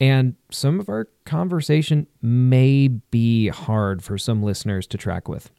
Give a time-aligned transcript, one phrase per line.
[0.00, 5.50] And some of our conversation may be hard for some listeners to track with.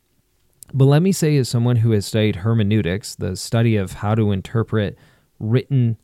[0.73, 4.31] But let me say, as someone who has studied hermeneutics, the study of how to
[4.31, 4.97] interpret
[5.39, 5.97] written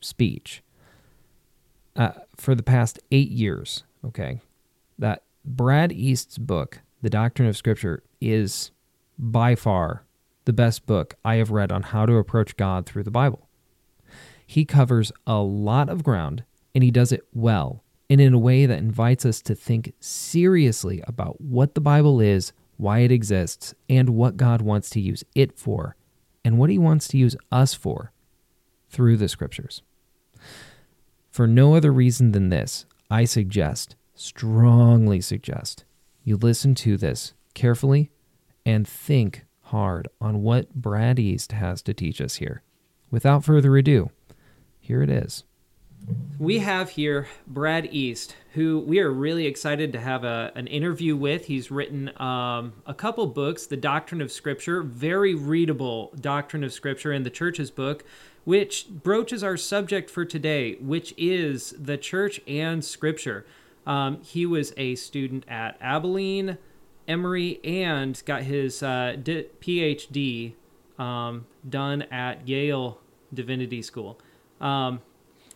[0.00, 0.62] speech,
[1.96, 4.40] uh, for the past eight years, okay,
[4.98, 8.70] that Brad East's book, The Doctrine of Scripture, is
[9.18, 10.04] by far
[10.44, 13.48] the best book I have read on how to approach God through the Bible.
[14.46, 18.66] He covers a lot of ground and he does it well and in a way
[18.66, 24.10] that invites us to think seriously about what the Bible is, why it exists, and
[24.10, 25.96] what God wants to use it for,
[26.44, 28.12] and what He wants to use us for
[28.88, 29.82] through the Scriptures.
[31.30, 35.84] For no other reason than this, I suggest, strongly suggest,
[36.24, 38.10] you listen to this carefully
[38.64, 42.62] and think hard on what Brad East has to teach us here.
[43.10, 44.10] Without further ado,
[44.78, 45.44] here it is.
[46.38, 51.14] We have here Brad East, who we are really excited to have a, an interview
[51.14, 51.44] with.
[51.46, 57.12] He's written um, a couple books, The Doctrine of Scripture, very readable Doctrine of Scripture,
[57.12, 58.04] and the Church's book,
[58.44, 63.44] which broaches our subject for today, which is the church and Scripture.
[63.86, 66.56] Um, he was a student at Abilene,
[67.06, 70.54] Emory, and got his uh, PhD
[70.98, 72.98] um, done at Yale
[73.34, 74.18] Divinity School.
[74.58, 75.02] Um,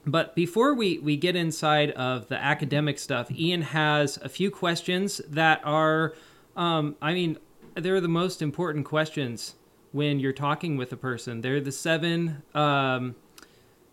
[0.06, 5.20] but before we, we get inside of the academic stuff, Ian has a few questions
[5.28, 6.14] that are,
[6.56, 7.38] um, I mean,
[7.74, 9.54] they're the most important questions
[9.92, 11.40] when you're talking with a person.
[11.40, 13.14] They're the seven um,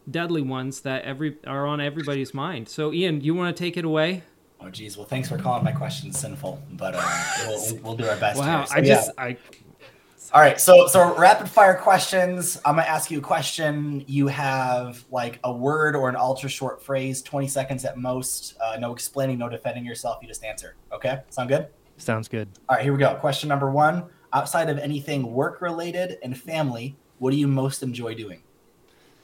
[0.10, 2.68] deadly ones that every are on everybody's mind.
[2.68, 4.24] So, Ian, you want to take it away?
[4.60, 4.98] Oh, geez.
[4.98, 7.04] Well, thanks for calling my questions sinful, but um,
[7.48, 8.38] we'll, we'll, do our best.
[8.38, 9.24] Wow, so, I just yeah.
[9.24, 9.38] I
[10.34, 12.58] all right, so so rapid fire questions.
[12.64, 14.06] I'm gonna ask you a question.
[14.08, 18.56] You have like a word or an ultra short phrase, 20 seconds at most.
[18.62, 20.20] Uh, no explaining, no defending yourself.
[20.22, 20.76] You just answer.
[20.94, 21.68] Okay, sound good?
[21.98, 22.48] Sounds good.
[22.70, 23.14] All right, here we go.
[23.16, 24.06] Question number one.
[24.32, 28.42] Outside of anything work related and family, what do you most enjoy doing?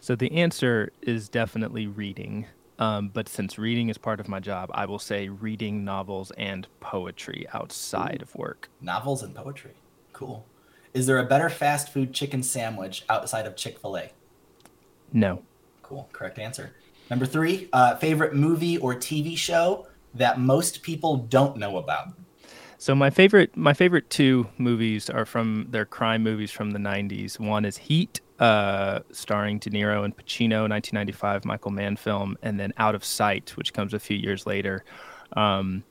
[0.01, 2.47] So the answer is definitely reading.
[2.79, 6.67] Um, but since reading is part of my job, I will say reading novels and
[6.81, 8.23] poetry outside Ooh.
[8.23, 8.69] of work.
[8.81, 9.73] Novels and poetry.
[10.11, 10.45] Cool.
[10.97, 14.09] Is there a better fast food chicken sandwich outside of Chick fil A?
[15.13, 15.43] No.
[15.83, 16.09] Cool.
[16.11, 16.73] Correct answer.
[17.11, 19.85] Number three, uh, favorite movie or TV show
[20.15, 22.07] that most people don't know about?
[22.79, 27.39] So my favorite my favorite two movies are from their crime movies from the 90s.
[27.39, 32.73] One is Heat, uh, starring De Niro and Pacino, 1995 Michael Mann film, and then
[32.77, 34.83] Out of Sight, which comes a few years later.
[35.33, 35.83] Um,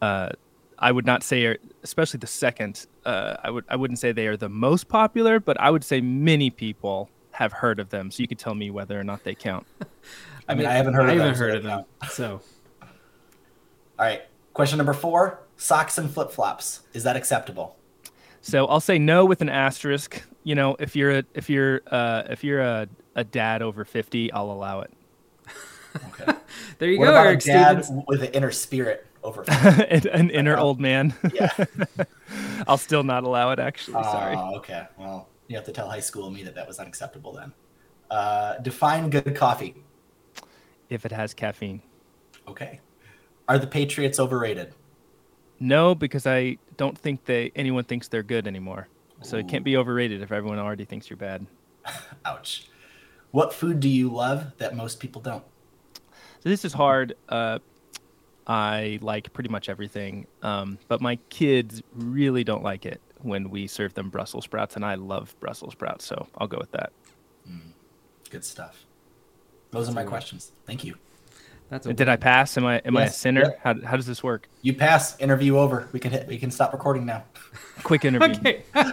[0.00, 0.30] uh,
[0.78, 2.86] I would not say, especially the second.
[3.04, 6.00] Uh, I would I wouldn't say they are the most popular, but I would say
[6.00, 8.10] many people have heard of them.
[8.10, 9.66] So you could tell me whether or not they count.
[10.48, 11.08] I mean, I haven't heard.
[11.08, 11.84] I of haven't them, heard so of them.
[12.10, 12.40] So,
[12.82, 14.22] all right.
[14.52, 16.80] Question number four: socks and flip flops.
[16.92, 17.76] Is that acceptable?
[18.42, 20.22] So I'll say no with an asterisk.
[20.44, 24.30] You know, if you're a if you're uh, if you're a, a dad over fifty,
[24.32, 24.92] I'll allow it.
[25.96, 26.32] Okay.
[26.78, 28.04] There you what go, about Eric a dad Stevens.
[28.06, 29.44] with an inner spirit over?
[29.48, 31.14] an, an inner Uh, old man.
[31.34, 31.50] yeah.
[32.66, 33.58] I'll still not allow it.
[33.58, 34.34] Actually, sorry.
[34.36, 34.86] Oh, okay.
[34.98, 37.52] Well, you have to tell high school me that that was unacceptable then.
[38.10, 39.74] Uh, define good coffee.
[40.88, 41.82] If it has caffeine,
[42.48, 42.80] Okay.
[43.48, 44.72] Are the Patriots overrated?
[45.58, 48.88] no, because I don't think they anyone thinks they're good anymore.
[49.22, 51.46] So it can't be overrated if everyone already thinks you're bad.
[52.24, 52.68] Ouch.
[53.30, 55.42] What food do you love that most people don't?
[56.40, 57.14] So this is hard.
[57.28, 57.58] Uh,
[58.46, 63.66] I like pretty much everything, um, but my kids really don't like it when we
[63.66, 66.92] serve them Brussels sprouts, and I love Brussels sprouts, so I'll go with that.
[68.30, 68.84] Good stuff.
[69.70, 70.52] Those are my questions.
[70.66, 70.96] Thank you.
[71.68, 72.56] That's a Did I pass?
[72.56, 73.42] Am I am I a sinner?
[73.42, 73.60] yep.
[73.62, 74.48] How, how does this work?
[74.62, 75.18] You pass.
[75.18, 75.88] Interview over.
[75.92, 76.26] We can hit.
[76.28, 77.24] We can stop recording now.
[77.82, 78.34] Quick interview.
[78.36, 78.62] Okay.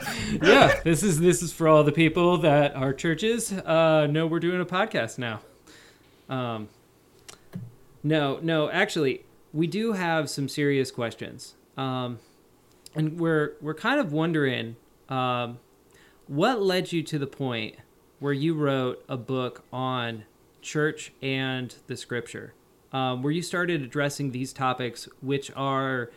[0.42, 4.40] yeah, this is this is for all the people that our churches uh, know we're
[4.40, 5.42] doing a podcast now.
[6.30, 6.68] Um,
[8.02, 9.24] no, no, actually,
[9.54, 12.20] we do have some serious questions, um,
[12.96, 14.76] and we're we're kind of wondering
[15.10, 15.60] um,
[16.28, 17.76] what led you to the point
[18.20, 20.24] where you wrote a book on
[20.62, 22.54] church and the scripture,
[22.92, 26.10] um, where you started addressing these topics, which are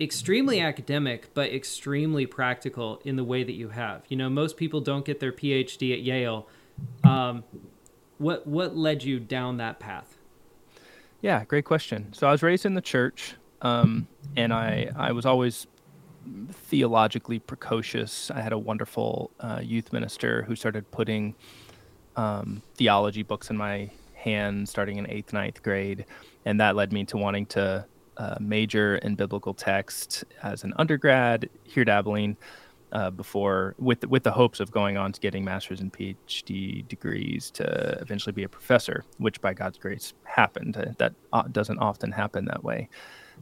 [0.00, 4.02] extremely academic but extremely practical in the way that you have.
[4.08, 6.48] You know, most people don't get their PhD at Yale.
[7.04, 7.44] Um,
[8.16, 10.19] what what led you down that path?
[11.22, 12.12] Yeah, great question.
[12.12, 15.66] So I was raised in the church, um, and I I was always
[16.50, 18.30] theologically precocious.
[18.30, 21.34] I had a wonderful uh, youth minister who started putting
[22.16, 26.04] um, theology books in my hands starting in eighth, ninth grade,
[26.44, 27.84] and that led me to wanting to
[28.16, 32.36] uh, major in biblical text as an undergrad here at Abilene.
[32.92, 37.48] Uh, before, with with the hopes of going on to getting master's and PhD degrees
[37.52, 37.64] to
[38.00, 40.76] eventually be a professor, which by God's grace happened.
[40.76, 42.88] Uh, That uh, doesn't often happen that way,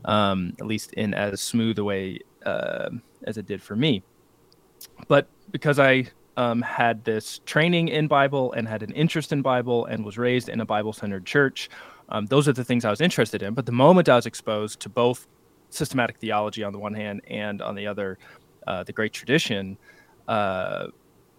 [0.04, 2.90] um, at least in as smooth a way uh,
[3.26, 4.02] as it did for me.
[5.08, 9.86] But because I um, had this training in Bible and had an interest in Bible
[9.86, 11.70] and was raised in a Bible centered church,
[12.10, 13.54] um, those are the things I was interested in.
[13.54, 15.26] But the moment I was exposed to both
[15.70, 18.18] systematic theology on the one hand and on the other,
[18.69, 19.79] uh, the great tradition,
[20.29, 20.88] uh,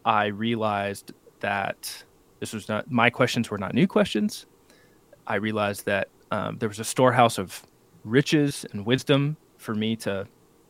[0.04, 2.04] I realized that
[2.40, 4.48] this was not my questions were not new questions.
[5.28, 7.62] I realized that um, there was a storehouse of
[8.04, 10.28] riches and wisdom for me to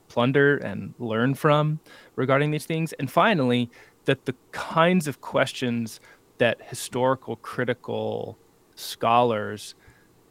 [0.10, 1.80] plunder and learn from
[2.18, 2.92] regarding these things.
[2.94, 3.70] And finally,
[4.04, 6.02] that the kinds of questions
[6.40, 8.38] that historical critical
[8.76, 9.76] scholars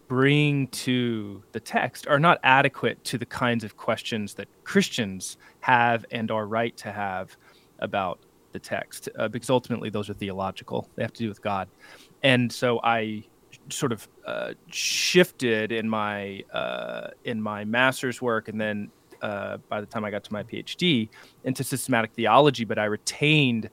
[0.08, 6.04] bring to the text are not adequate to the kinds of questions that Christians have
[6.10, 7.36] and are right to have
[7.78, 8.18] about
[8.52, 10.88] the text, uh, because ultimately those are theological.
[10.96, 11.68] They have to do with God.
[12.22, 13.24] And so I
[13.68, 18.90] sort of uh, shifted in my uh, in my master's work, and then
[19.22, 21.08] uh, by the time I got to my PhD
[21.44, 23.68] into systematic theology, but I retained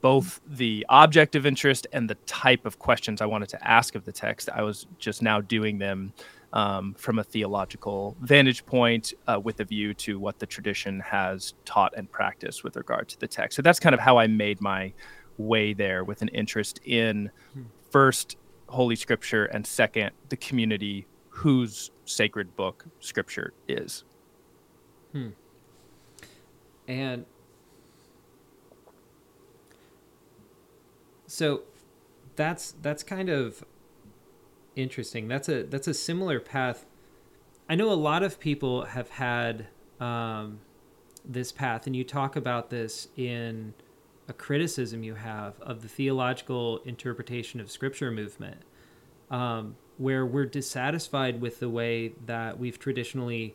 [0.00, 4.04] both the object of interest and the type of questions I wanted to ask of
[4.04, 4.48] the text.
[4.52, 6.12] I was just now doing them
[6.52, 11.54] um, from a theological vantage point uh, with a view to what the tradition has
[11.64, 13.56] taught and practiced with regard to the text.
[13.56, 14.92] So that's kind of how I made my
[15.38, 17.30] way there with an interest in
[17.90, 18.36] first
[18.68, 24.04] Holy Scripture and second the community whose sacred book Scripture is.
[25.12, 25.30] Hmm.
[26.86, 27.24] And
[31.30, 31.62] so
[32.34, 33.64] that's that's kind of
[34.74, 35.28] interesting.
[35.28, 36.86] That's a that's a similar path.
[37.68, 39.68] I know a lot of people have had
[40.00, 40.58] um,
[41.24, 43.74] this path, and you talk about this in
[44.26, 48.62] a criticism you have of the theological interpretation of Scripture movement,
[49.30, 53.54] um, where we're dissatisfied with the way that we've traditionally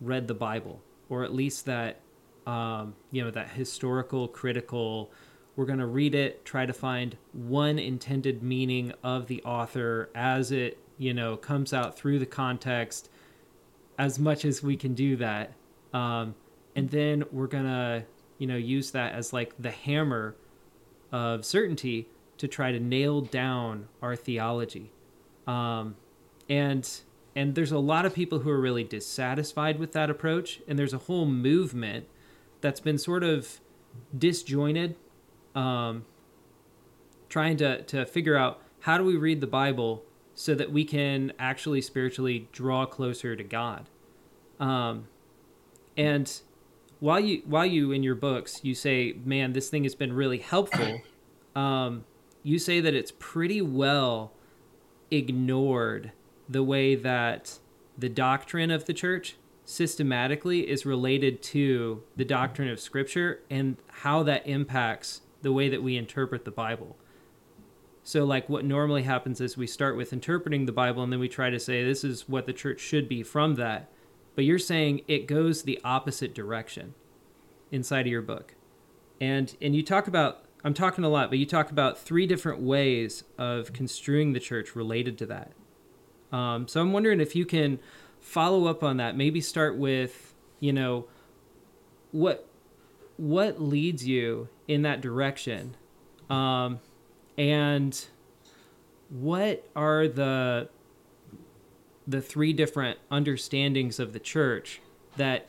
[0.00, 2.00] read the Bible, or at least that
[2.46, 5.10] um, you know that historical critical
[5.58, 10.52] we're going to read it try to find one intended meaning of the author as
[10.52, 13.10] it you know comes out through the context
[13.98, 15.52] as much as we can do that.
[15.92, 16.36] Um,
[16.76, 18.04] and then we're going to
[18.38, 20.36] you know use that as like the hammer
[21.10, 24.92] of certainty to try to nail down our theology.
[25.48, 25.96] Um,
[26.48, 26.88] and
[27.34, 30.94] and there's a lot of people who are really dissatisfied with that approach and there's
[30.94, 32.06] a whole movement
[32.60, 33.60] that's been sort of
[34.16, 34.94] disjointed
[35.58, 36.04] um,
[37.28, 41.32] trying to, to figure out how do we read the bible so that we can
[41.38, 43.88] actually spiritually draw closer to god
[44.60, 45.06] um,
[45.96, 46.40] and
[47.00, 50.38] while you while you in your books you say, man, this thing has been really
[50.38, 51.02] helpful.
[51.56, 52.04] um,
[52.42, 54.32] you say that it's pretty well
[55.10, 56.12] ignored
[56.48, 57.58] the way that
[57.96, 64.22] the doctrine of the church systematically is related to the doctrine of scripture and how
[64.22, 66.96] that impacts the way that we interpret the Bible.
[68.02, 71.28] So, like, what normally happens is we start with interpreting the Bible and then we
[71.28, 73.90] try to say this is what the church should be from that.
[74.34, 76.94] But you're saying it goes the opposite direction
[77.70, 78.54] inside of your book.
[79.20, 82.60] And and you talk about I'm talking a lot, but you talk about three different
[82.60, 85.52] ways of construing the church related to that.
[86.32, 87.78] Um, so I'm wondering if you can
[88.20, 89.16] follow up on that.
[89.16, 91.06] Maybe start with, you know,
[92.10, 92.48] what
[93.18, 95.76] what leads you in that direction,
[96.30, 96.80] um,
[97.36, 98.06] and
[99.10, 100.70] what are the
[102.06, 104.80] the three different understandings of the church
[105.18, 105.48] that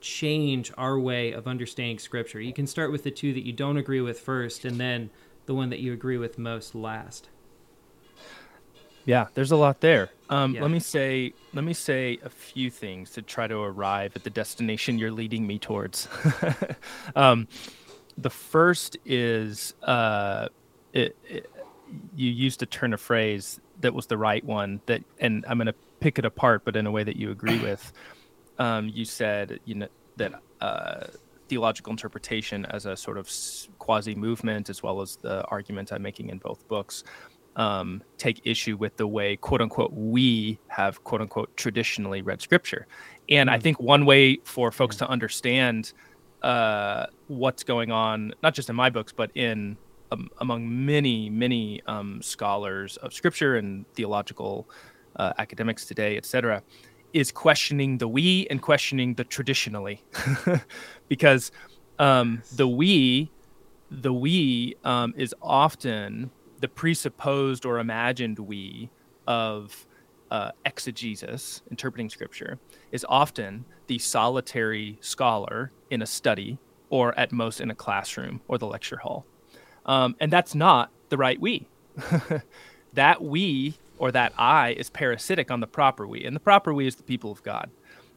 [0.00, 2.40] change our way of understanding scripture.
[2.40, 5.10] You can start with the two that you don't agree with first and then
[5.46, 7.28] the one that you agree with most last.
[9.04, 10.10] Yeah, there's a lot there.
[10.28, 10.62] Um, yeah.
[10.62, 14.30] Let me say, let me say a few things to try to arrive at the
[14.30, 16.08] destination you're leading me towards.
[17.16, 17.48] um,
[18.16, 20.48] the first is uh,
[20.92, 21.50] it, it,
[22.16, 24.80] you used a turn of phrase that was the right one.
[24.86, 27.58] That, and I'm going to pick it apart, but in a way that you agree
[27.62, 27.92] with.
[28.58, 31.06] Um, you said, you know, that uh,
[31.48, 33.30] theological interpretation as a sort of
[33.78, 37.02] quasi movement, as well as the argument I'm making in both books
[37.56, 42.86] um, take issue with the way, quote unquote, we have, quote unquote, traditionally read scripture.
[43.28, 43.52] And mm.
[43.52, 43.62] I hmm.
[43.62, 45.92] think one way for folks to understand
[46.42, 49.76] uh, what's going on, not just in my books, but in
[50.10, 54.68] um, among many, many um, scholars of scripture and theological
[55.16, 56.62] uh, academics today, et cetera,
[57.12, 60.02] is questioning the we and questioning the traditionally.
[61.08, 61.52] because
[61.98, 63.30] um, the we,
[63.90, 66.30] the we um, is often
[66.62, 68.88] the presupposed or imagined we
[69.26, 69.86] of
[70.30, 72.58] uh, exegesis, interpreting scripture,
[72.92, 78.58] is often the solitary scholar in a study or at most in a classroom or
[78.58, 79.26] the lecture hall.
[79.84, 81.66] Um, and that's not the right we.
[82.94, 86.24] that we or that I is parasitic on the proper we.
[86.24, 87.70] And the proper we is the people of God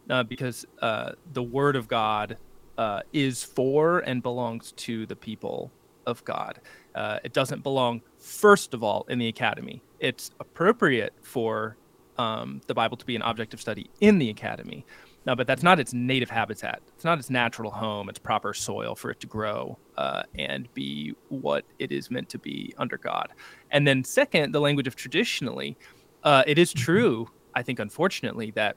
[0.10, 2.38] uh, because uh, the word of God
[2.78, 5.72] uh, is for and belongs to the people
[6.06, 6.60] of God.
[6.94, 9.82] Uh, it doesn't belong, first of all, in the academy.
[10.00, 11.77] It's appropriate for
[12.17, 14.86] um, the Bible to be an object of study in the academy.
[15.25, 16.82] No, but that's not its native habitat.
[16.96, 21.15] It's not its natural home, its proper soil for it to grow uh, and be
[21.29, 23.29] what it is meant to be under God.
[23.72, 25.77] And then, second, the language of traditionally.
[26.24, 26.84] Uh, it is mm-hmm.
[26.84, 28.75] true, I think, unfortunately, that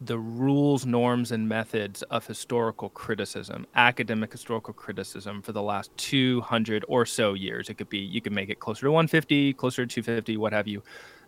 [0.00, 6.84] the rules, norms, and methods of historical criticism, academic historical criticism for the last 200
[6.88, 7.68] or so years.
[7.68, 10.66] It could be, you could make it closer to 150, closer to 250, what have
[10.66, 10.82] you.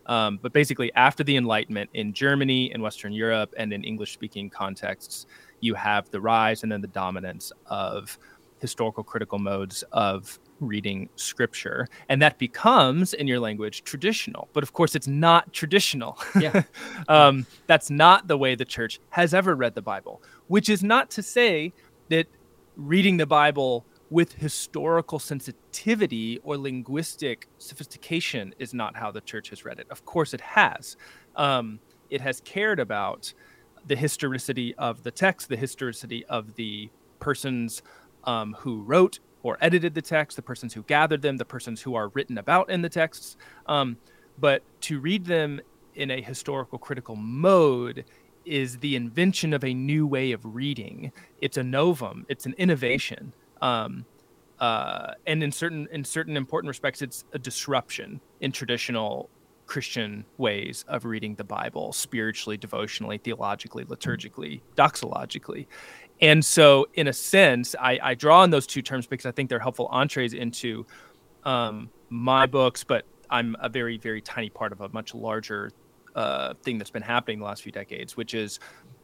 [0.07, 4.51] Um, but basically, after the Enlightenment in Germany, in Western Europe, and in English speaking
[4.51, 5.27] contexts,
[5.61, 8.19] you have the rise and then the dominance of
[8.59, 14.49] historical critical modes of reading scripture and that becomes in your language traditional.
[14.53, 16.19] But of course it's not traditional.
[16.39, 16.63] Yeah.
[17.09, 21.11] um, that's not the way the church has ever read the bible which is not
[21.11, 21.73] to say
[22.09, 22.27] that
[22.77, 29.65] reading the bible with historical sensitivity or linguistic sophistication is not how the church has
[29.65, 29.87] read it.
[29.89, 30.99] Of course it has.
[31.35, 33.33] Um, it has cared about
[33.87, 36.91] the historicity of the text the historicity of the
[37.21, 37.83] persons
[38.25, 41.95] um, who wrote or edited the text, the persons who gathered them, the persons who
[41.95, 43.37] are written about in the texts.
[43.67, 43.97] Um,
[44.39, 45.61] but to read them
[45.95, 48.05] in a historical critical mode
[48.45, 51.13] is the invention of a new way of reading.
[51.41, 52.27] It's a novum.
[52.29, 53.35] It's an innovation.
[53.61, 54.05] Um,
[54.59, 59.29] uh, and in certain in certain important respects, it's a disruption in traditional
[59.67, 65.67] Christian ways of reading the Bible, spiritually, devotionally, theologically, liturgically, doxologically.
[66.23, 69.51] And so, in a sense, I, I draw on those two terms because I think
[69.51, 70.87] they're helpful entrees into
[71.43, 75.73] um, my books, but I'm a very, very tiny part of a much larger
[76.15, 78.61] uh, thing that's been happening the last few decades, which is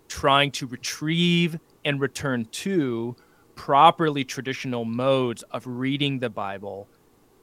[0.07, 3.17] trying to retrieve and return to
[3.57, 6.87] properly traditional modes of reading the Bible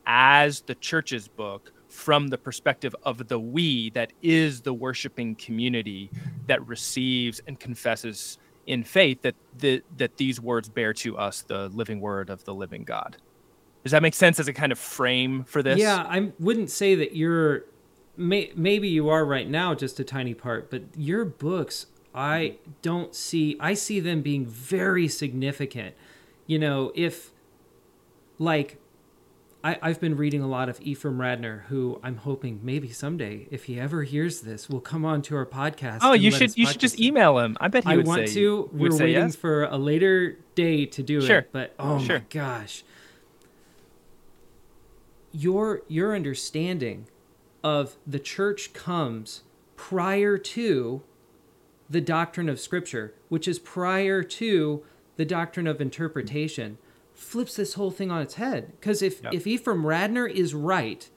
[0.08, 6.10] as the church's book from the perspective of the we that is the worshiping community
[6.48, 11.70] that receives and confesses in faith that the, that these words bear to us the
[11.70, 13.18] living word of the living God.
[13.84, 15.78] Does that make sense as a kind of frame for this?
[15.78, 17.66] Yeah, I wouldn't say that you're
[18.18, 23.14] may, maybe you are right now just a tiny part, but your books I don't
[23.14, 25.94] see I see them being very significant.
[26.48, 27.32] You know, if
[28.40, 28.80] like
[29.66, 33.64] I, I've been reading a lot of Ephraim Radner, who I'm hoping maybe someday, if
[33.64, 36.00] he ever hears this, will come on to our podcast.
[36.04, 37.58] Oh, you should you should just email him.
[37.60, 37.94] I bet he would say.
[37.94, 38.70] I would want say, to.
[38.72, 39.36] We're waiting yes.
[39.36, 41.40] for a later day to do Sure.
[41.40, 42.20] it, but oh Sure.
[42.20, 42.84] my gosh,
[45.32, 47.08] your your understanding
[47.64, 49.42] of the church comes
[49.76, 51.02] prior to
[51.90, 54.84] the doctrine of Scripture, which is prior to
[55.16, 56.78] the doctrine of interpretation,
[57.16, 58.74] flips this whole thing on its head.
[58.80, 59.34] Because if Yep.
[59.34, 61.10] if Ephraim Radner is right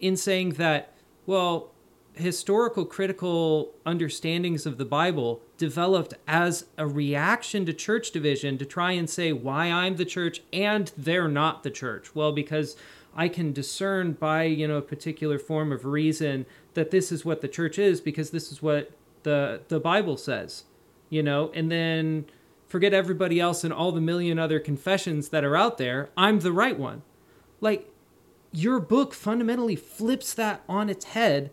[0.00, 0.94] in saying that,
[1.26, 1.70] well,
[2.14, 8.92] historical critical understandings of the Bible developed as a reaction to church division to try
[8.92, 12.14] and say why I'm the church and they're not the church.
[12.14, 12.76] Well, because
[13.14, 17.40] I can discern by, you know, a particular form of reason that this is what
[17.40, 18.90] the church is because this is what
[19.22, 20.64] the the Bible says.
[21.08, 22.24] You know, and then
[22.72, 26.08] forget everybody else and all the million other confessions that are out there.
[26.16, 27.02] I'm the right one.
[27.60, 27.92] Like
[28.50, 31.50] your book fundamentally flips that on its head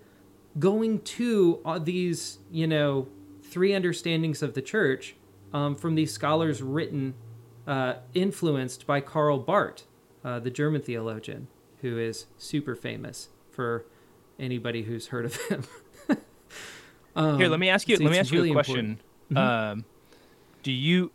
[0.57, 3.07] going to these you know
[3.43, 5.15] three understandings of the church
[5.53, 7.15] um, from these scholars written
[7.67, 9.83] uh, influenced by karl barth
[10.25, 11.47] uh, the german theologian
[11.81, 13.85] who is super famous for
[14.39, 15.63] anybody who's heard of him
[17.15, 17.97] um, Here, let me ask you.
[17.97, 18.99] let me ask you a question.
[19.31, 19.37] Mhm.
[19.37, 19.85] Um,
[20.63, 21.11] do you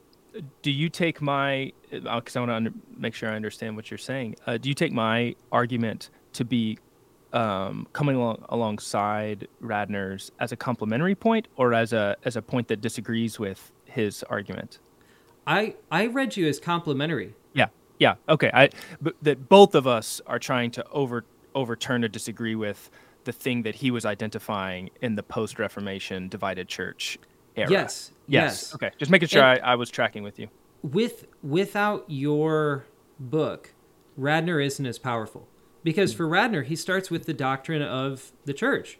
[0.63, 1.73] do you take my?
[1.91, 4.37] Because I want to under, make sure I understand what you're saying.
[4.47, 6.79] Uh, do you take my argument to be
[7.33, 12.69] um, coming along, alongside Radner's as a complementary point, or as a as a point
[12.69, 14.79] that disagrees with his argument?
[15.47, 18.51] i i read you as complementary Yeah, yeah, okay.
[18.53, 18.71] I
[19.01, 21.25] but that both of us are trying to over
[21.55, 22.91] overturn or disagree with
[23.25, 27.19] the thing that he was identifying in the post-Reformation divided church
[27.57, 27.71] era.
[27.71, 30.49] yes yes Okay, just making sure I, I was tracking with you.
[30.83, 32.87] with without your
[33.19, 33.75] book,
[34.19, 35.47] Radner isn't as powerful
[35.83, 36.17] because hmm.
[36.19, 38.99] for Radner he starts with the doctrine of the church,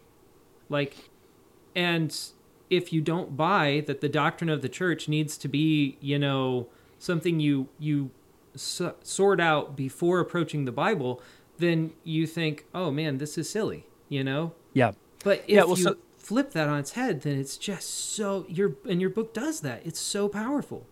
[0.69, 1.09] like,
[1.75, 2.15] and
[2.69, 6.67] if you don't buy that the doctrine of the church needs to be, you know,
[6.97, 8.11] something you you
[8.55, 11.21] so- sort out before approaching the Bible,
[11.57, 14.53] then you think, oh man, this is silly, you know.
[14.73, 14.91] Yeah.
[15.23, 18.45] But if Yeah, well, you so- flip that on its head, then it's just so
[18.49, 19.85] your and your book does that.
[19.85, 20.87] It's so powerful.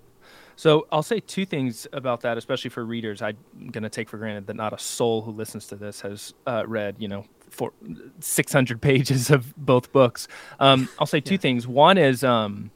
[0.56, 3.24] So I'll say two things about that, especially for readers.
[3.24, 3.38] I'm
[3.72, 6.64] going to take for granted that not a soul who listens to this has uh,
[6.68, 7.74] read, you know, for
[8.20, 10.28] 600 pages of both books.
[10.60, 11.40] Um, I'll say two Yeah.
[11.40, 11.68] things.
[11.68, 12.70] One is, um,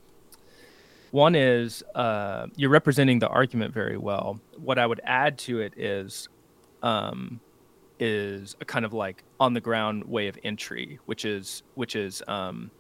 [1.12, 4.40] one is uh, you're representing the argument very well.
[4.58, 6.28] What I would add to it is,
[6.82, 7.40] um,
[8.00, 12.22] is a kind of like on the ground way of entry, which is which is
[12.28, 12.72] um,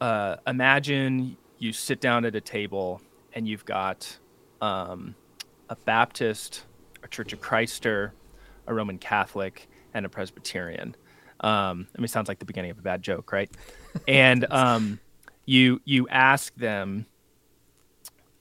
[0.00, 3.00] uh, imagine you sit down at a table
[3.34, 4.18] and you've got
[4.60, 5.14] um,
[5.68, 6.64] a Baptist,
[7.02, 8.12] a Church of Christer,
[8.66, 10.94] a Roman Catholic, and a Presbyterian.
[11.40, 13.50] Um, I mean, it sounds like the beginning of a bad joke, right?
[14.08, 15.00] and um,
[15.46, 17.06] you you ask them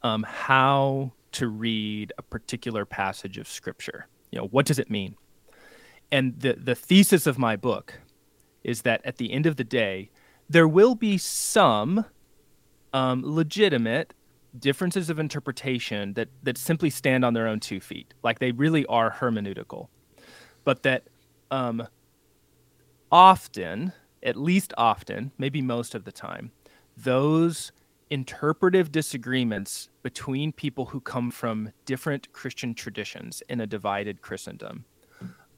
[0.03, 4.07] um, how to read a particular passage of Scripture.
[4.31, 5.15] You know, what does it mean?
[6.11, 7.99] And the the thesis of my book
[8.63, 10.09] is that at the end of the day,
[10.49, 12.05] there will be some
[12.93, 14.13] um, legitimate
[14.57, 18.85] differences of interpretation that that simply stand on their own two feet, like they really
[18.85, 19.89] are hermeneutical,
[20.63, 21.03] but that
[21.51, 21.87] um,
[23.11, 23.93] often,
[24.23, 26.51] at least often, maybe most of the time,
[26.95, 27.71] those
[28.09, 34.85] interpretive disagreements between people who come from different Christian traditions in a divided Christendom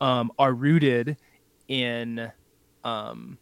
[0.01, 1.17] um, are rooted
[1.67, 2.31] in
[2.83, 3.37] um,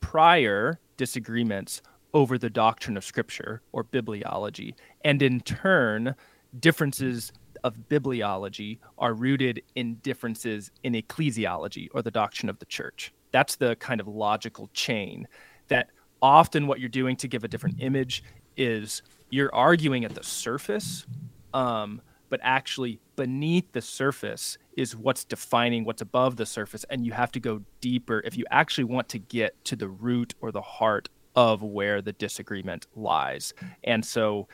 [0.00, 6.14] prior disagreements over the doctrine of Scripture or bibliology, and in turn,
[6.58, 13.12] differences of bibliology are rooted in differences in ecclesiology or the doctrine of the church.
[13.32, 15.28] That's the kind of logical chain
[15.68, 18.24] that often what you're doing to give a different image
[18.56, 21.06] is you're arguing at the surface,
[21.54, 26.84] um, but actually beneath the surface is what's defining what's above the surface.
[26.88, 30.34] And you have to go deeper if you actually want to get to the root
[30.40, 33.52] or the heart of where the disagreement lies.
[33.84, 34.48] And so,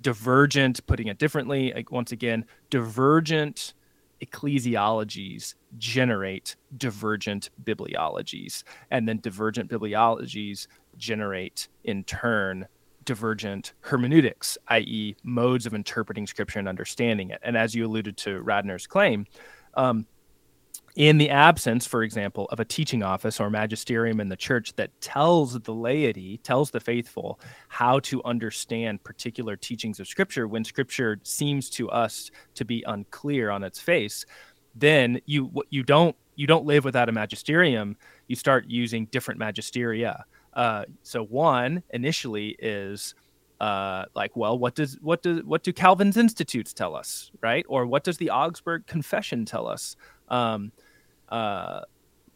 [0.00, 3.74] divergent, putting it differently, like, once again, divergent
[4.24, 8.62] ecclesiologies generate divergent bibliologies.
[8.90, 12.66] And then divergent bibliologies generate, in turn,
[13.04, 17.40] divergent hermeneutics, i.e., modes of interpreting scripture and understanding it.
[17.42, 19.26] And as you alluded to Radner's claim,
[19.74, 20.06] um,
[20.94, 24.90] in the absence, for example, of a teaching office or magisterium in the church that
[25.00, 31.18] tells the laity, tells the faithful how to understand particular teachings of Scripture when Scripture
[31.22, 34.26] seems to us to be unclear on its face,
[34.74, 37.96] then you you don't you don't live without a magisterium.
[38.28, 40.24] You start using different magisteria.
[40.54, 43.14] Uh, so one initially is
[43.60, 47.64] uh, like, well, what does what does what do Calvin's institutes tell us, right?
[47.68, 49.96] Or what does the Augsburg Confession tell us?
[50.28, 50.72] Um,
[51.28, 51.82] uh,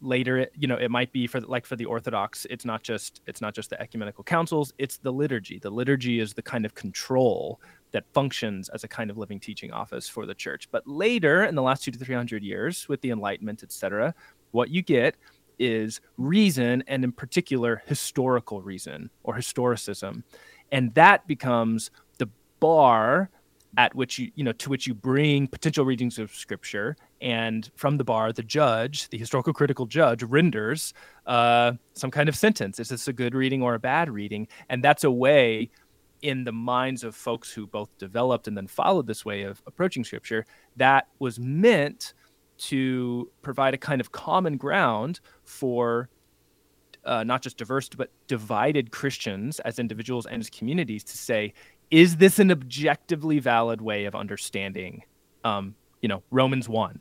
[0.00, 3.22] later, it, you know, it might be for like for the Orthodox, it's not just
[3.26, 5.58] it's not just the ecumenical councils; it's the liturgy.
[5.58, 9.72] The liturgy is the kind of control that functions as a kind of living teaching
[9.72, 10.68] office for the church.
[10.70, 14.14] But later, in the last two to three hundred years, with the Enlightenment, etc.,
[14.52, 15.16] what you get
[15.58, 20.22] is reason, and in particular, historical reason or historicism.
[20.72, 22.28] And that becomes the
[22.60, 23.30] bar
[23.78, 26.96] at which you you know to which you bring potential readings of scripture.
[27.20, 30.94] And from the bar the judge the historical critical judge renders
[31.26, 32.78] uh, some kind of sentence.
[32.80, 34.48] Is this a good reading or a bad reading?
[34.68, 35.70] And that's a way
[36.22, 40.02] in the minds of folks who both developed and then followed this way of approaching
[40.02, 42.14] scripture that was meant
[42.58, 46.08] to provide a kind of common ground for
[47.04, 51.54] uh, not just diverse but divided Christians as individuals and as communities to say,
[51.90, 55.04] is this an objectively valid way of understanding,
[55.44, 57.00] um, you know, Romans one?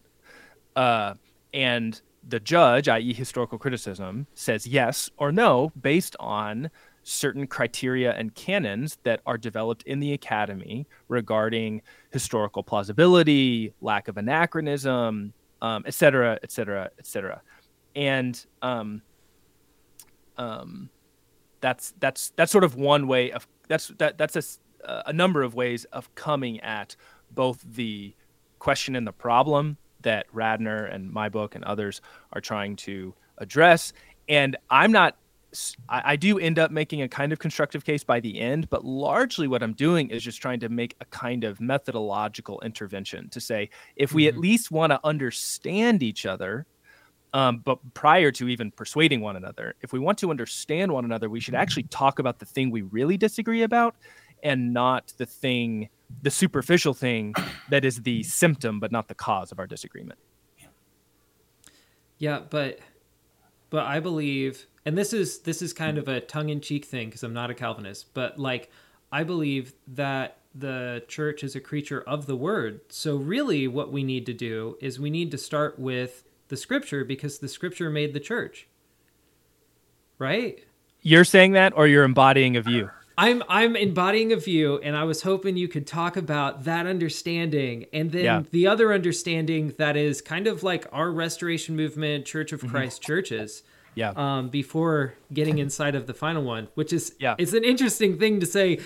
[0.76, 1.16] Uh,
[1.54, 6.70] and the judge, i.e., historical criticism, says yes or no based on
[7.04, 14.18] certain criteria and canons that are developed in the academy regarding historical plausibility, lack of
[14.18, 15.34] anachronism,
[15.66, 17.42] um, et cetera, et cetera, et cetera.
[17.96, 19.02] And um,
[20.38, 20.90] um,
[21.62, 24.36] that's that's that's sort of one way of that's that that's
[24.84, 26.96] a, a number of ways of coming at
[27.32, 28.14] both the
[28.60, 32.02] question and the problem that Radner and my book and others
[32.34, 33.94] are trying to address.
[34.30, 35.18] And I'm not
[35.90, 38.86] I, I, do end up making a kind of constructive case by the end, but
[38.86, 43.40] largely what I'm doing is just trying to make a kind of methodological intervention to
[43.40, 44.36] say if we mm-hmm.
[44.36, 46.66] at least want to understand each other,
[47.34, 51.30] um, but prior to even persuading one another, if we want to understand one another,
[51.30, 53.96] we should actually talk about the thing we really disagree about
[54.44, 55.90] and not the thing,
[56.22, 57.34] the superficial thing
[57.70, 60.20] that is the symptom, but not the cause of our disagreement.
[62.18, 62.80] Yeah, but
[63.76, 67.34] but I believe and this is this is kind of a tongue-in-cheek thing because I'm
[67.34, 68.72] not a Calvinist, but like
[69.12, 72.80] I believe that the church is a creature of the word.
[72.88, 77.04] So really what we need to do is we need to start with the scripture
[77.04, 78.70] because the scripture made the church.
[80.18, 80.64] Right?
[81.02, 82.92] You're saying that or you're embodying a view?
[83.18, 87.86] I'm I'm embodying a view and I was hoping you could talk about that understanding
[87.94, 88.44] and then yeah.
[88.52, 92.70] the other understanding that is kind of like our restoration movement Church of mm-hmm.
[92.70, 93.08] Christ mm-hmm.
[93.08, 93.64] churches.
[93.96, 94.10] Yeah.
[94.18, 97.36] Um, before getting inside of the final one, which is yeah.
[97.38, 98.80] it's an interesting thing to say,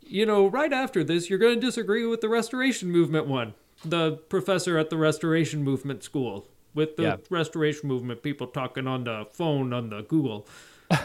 [0.00, 3.52] you know, right after this you're going to disagree with the restoration movement one.
[3.84, 7.16] The professor at the restoration movement school with the yeah.
[7.28, 10.46] restoration movement people talking on the phone on the Google.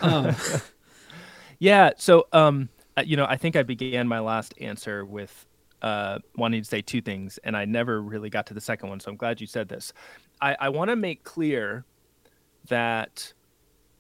[0.02, 0.36] Um,
[1.60, 1.91] yeah.
[1.98, 5.45] So, um, uh, you know, I think I began my last answer with
[5.82, 9.00] uh, wanting to say two things, and I never really got to the second one.
[9.00, 9.93] So I'm glad you said this.
[10.41, 11.86] I, I want to make clear
[12.67, 13.34] that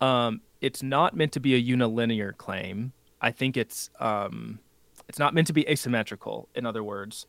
[0.01, 2.93] um, it's not meant to be a unilinear claim.
[3.21, 4.59] I think it's um,
[5.07, 6.49] it's not meant to be asymmetrical.
[6.55, 7.25] In other words,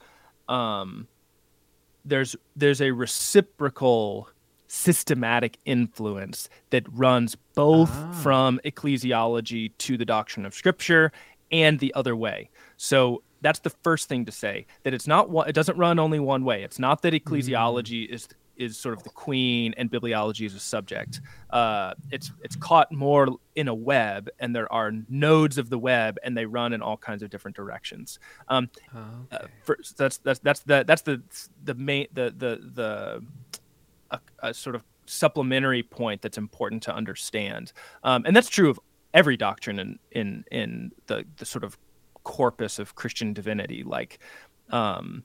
[0.48, 1.08] um,
[2.04, 4.28] there's there's a reciprocal
[4.72, 8.12] systematic influence that runs both ah.
[8.22, 11.10] from ecclesiology to the doctrine of scripture
[11.50, 12.48] and the other way.
[12.76, 16.20] So that's the first thing to say that it's not one, it doesn't run only
[16.20, 16.62] one way.
[16.62, 18.12] It's not that ecclesiology mm.
[18.12, 21.20] is is sort of the queen and bibliology is a subject.
[21.48, 26.16] Uh, it's it's caught more in a web, and there are nodes of the web,
[26.22, 28.20] and they run in all kinds of different directions.
[28.46, 28.98] Um, oh,
[29.32, 29.44] okay.
[29.44, 31.22] uh, for, that's that's that's the that's the
[31.64, 33.24] the main the the the
[34.10, 37.72] a, a sort of supplementary point that's important to understand,
[38.04, 38.78] um, and that's true of
[39.12, 41.78] every doctrine in in in the the sort of
[42.24, 44.18] corpus of Christian divinity, like.
[44.70, 45.24] Um,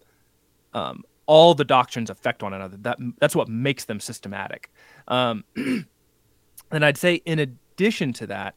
[0.74, 2.78] um, all the doctrines affect one another.
[2.78, 4.72] That that's what makes them systematic.
[5.08, 8.56] Um, and I'd say, in addition to that,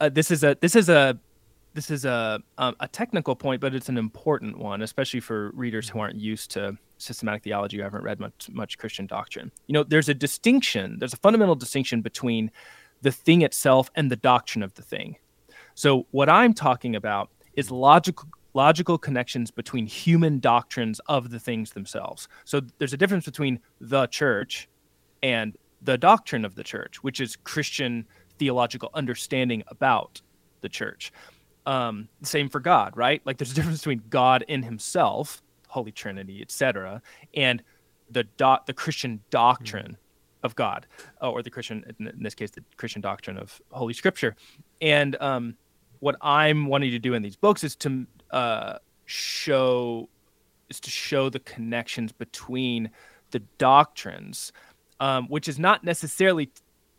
[0.00, 1.18] uh, this is a this is a
[1.74, 5.88] this is a um, a technical point, but it's an important one, especially for readers
[5.88, 9.52] who aren't used to systematic theology who haven't read much much Christian doctrine.
[9.66, 10.98] You know, there's a distinction.
[10.98, 12.50] There's a fundamental distinction between
[13.02, 15.16] the thing itself and the doctrine of the thing.
[15.74, 21.72] So what I'm talking about is logical logical connections between human doctrines of the things
[21.72, 22.26] themselves.
[22.46, 24.66] So there's a difference between the church
[25.22, 28.06] and the doctrine of the church, which is Christian
[28.38, 30.22] theological understanding about
[30.62, 31.12] the church.
[31.66, 33.20] Um, same for God, right?
[33.26, 35.42] Like there's a difference between God in Himself,
[35.76, 37.02] Holy Trinity, etc.,
[37.34, 37.62] and
[38.10, 39.96] the dot the Christian doctrine
[40.42, 40.86] of God,
[41.22, 44.34] uh, or the Christian in this case the Christian doctrine of Holy Scripture.
[44.80, 45.54] And um,
[46.00, 50.08] what I'm wanting to do in these books is to uh, show
[50.70, 52.90] is to show the connections between
[53.32, 54.52] the doctrines,
[54.98, 56.50] um, which is not necessarily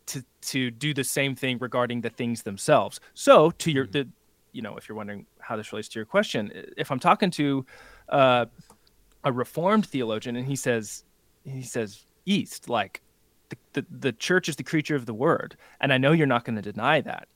[0.06, 3.00] to to do the same thing regarding the things themselves.
[3.14, 4.08] So to your the
[4.52, 7.64] you know if you're wondering how this relates to your question, if I'm talking to
[8.08, 8.46] uh,
[9.24, 11.04] a reformed theologian and he says
[11.44, 13.02] he says east like
[13.48, 16.44] the, the, the church is the creature of the word and i know you're not
[16.44, 17.28] going to deny that.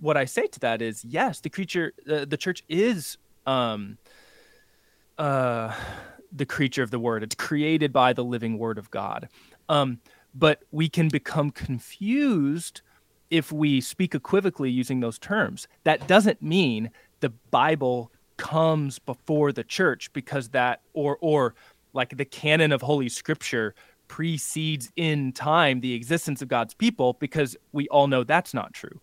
[0.00, 3.98] What i say to that is yes the creature uh, the church is um
[5.18, 5.74] uh
[6.34, 7.22] the creature of the word.
[7.22, 9.28] It's created by the living word of god.
[9.68, 10.00] Um
[10.34, 12.80] but we can become confused
[13.30, 15.68] if we speak equivocally using those terms.
[15.84, 18.10] That doesn't mean the bible
[18.42, 21.54] comes before the church because that or or
[21.92, 23.72] like the canon of holy scripture
[24.08, 29.00] precedes in time the existence of God's people because we all know that's not true.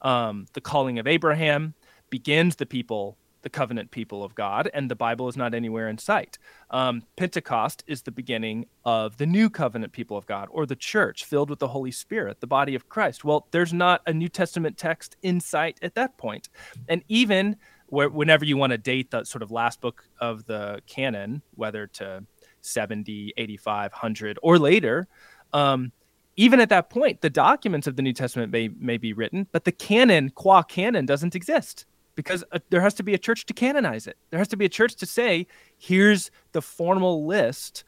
[0.00, 1.74] Um, the calling of Abraham
[2.08, 5.98] begins the people, the covenant people of God, and the Bible is not anywhere in
[5.98, 6.38] sight.
[6.70, 11.26] Um, Pentecost is the beginning of the new covenant people of God, or the church
[11.26, 13.26] filled with the Holy Spirit, the body of Christ.
[13.26, 16.48] Well, there's not a New Testament text in sight at that point.
[16.88, 17.56] And even
[17.90, 22.24] whenever you want to date the sort of last book of the canon, whether to
[22.60, 25.08] 70, 85, 100, or later,
[25.52, 25.92] um,
[26.36, 29.64] even at that point, the documents of the New Testament may, may be written, but
[29.64, 33.54] the canon, qua canon, doesn't exist because uh, there has to be a church to
[33.54, 34.16] canonize it.
[34.30, 35.46] There has to be a church to say,
[35.78, 37.84] here's the formal list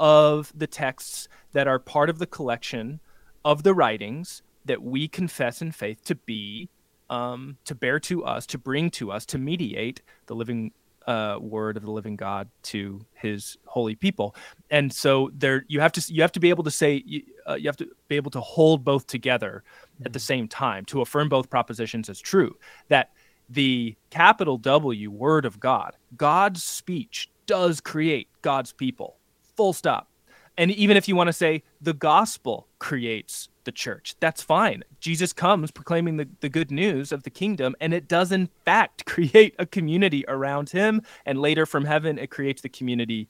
[0.00, 3.00] of the texts that are part of the collection
[3.44, 6.68] of the writings that we confess in faith to be
[7.10, 10.72] um, to bear to us, to bring to us, to mediate the living
[11.06, 14.34] uh, word of the living God to His holy people.
[14.70, 17.54] And so there, you have to you have to be able to say you, uh,
[17.54, 19.62] you have to be able to hold both together
[19.94, 20.06] mm-hmm.
[20.06, 20.24] at the mm-hmm.
[20.24, 22.56] same time to affirm both propositions as true.
[22.88, 23.10] That
[23.48, 29.18] the capital W word of God, God's speech, does create God's people.
[29.56, 30.08] Full stop.
[30.56, 34.14] And even if you want to say the gospel creates the church.
[34.20, 34.84] That's fine.
[35.00, 39.04] Jesus comes proclaiming the, the good news of the kingdom, and it does, in fact,
[39.06, 41.02] create a community around him.
[41.26, 43.28] And later from heaven, it creates the community,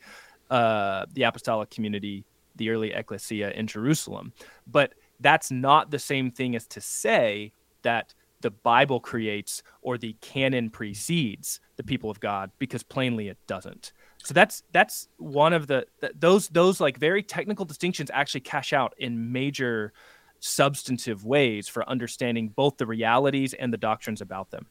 [0.50, 2.24] uh, the apostolic community,
[2.56, 4.32] the early ecclesia in Jerusalem.
[4.66, 10.16] But that's not the same thing as to say that the Bible creates or the
[10.20, 13.92] canon precedes the people of God, because plainly it doesn't.
[14.24, 18.94] So that's that's one of the those those like very technical distinctions actually cash out
[18.96, 19.92] in major
[20.40, 24.66] substantive ways for understanding both the realities and the doctrines about them.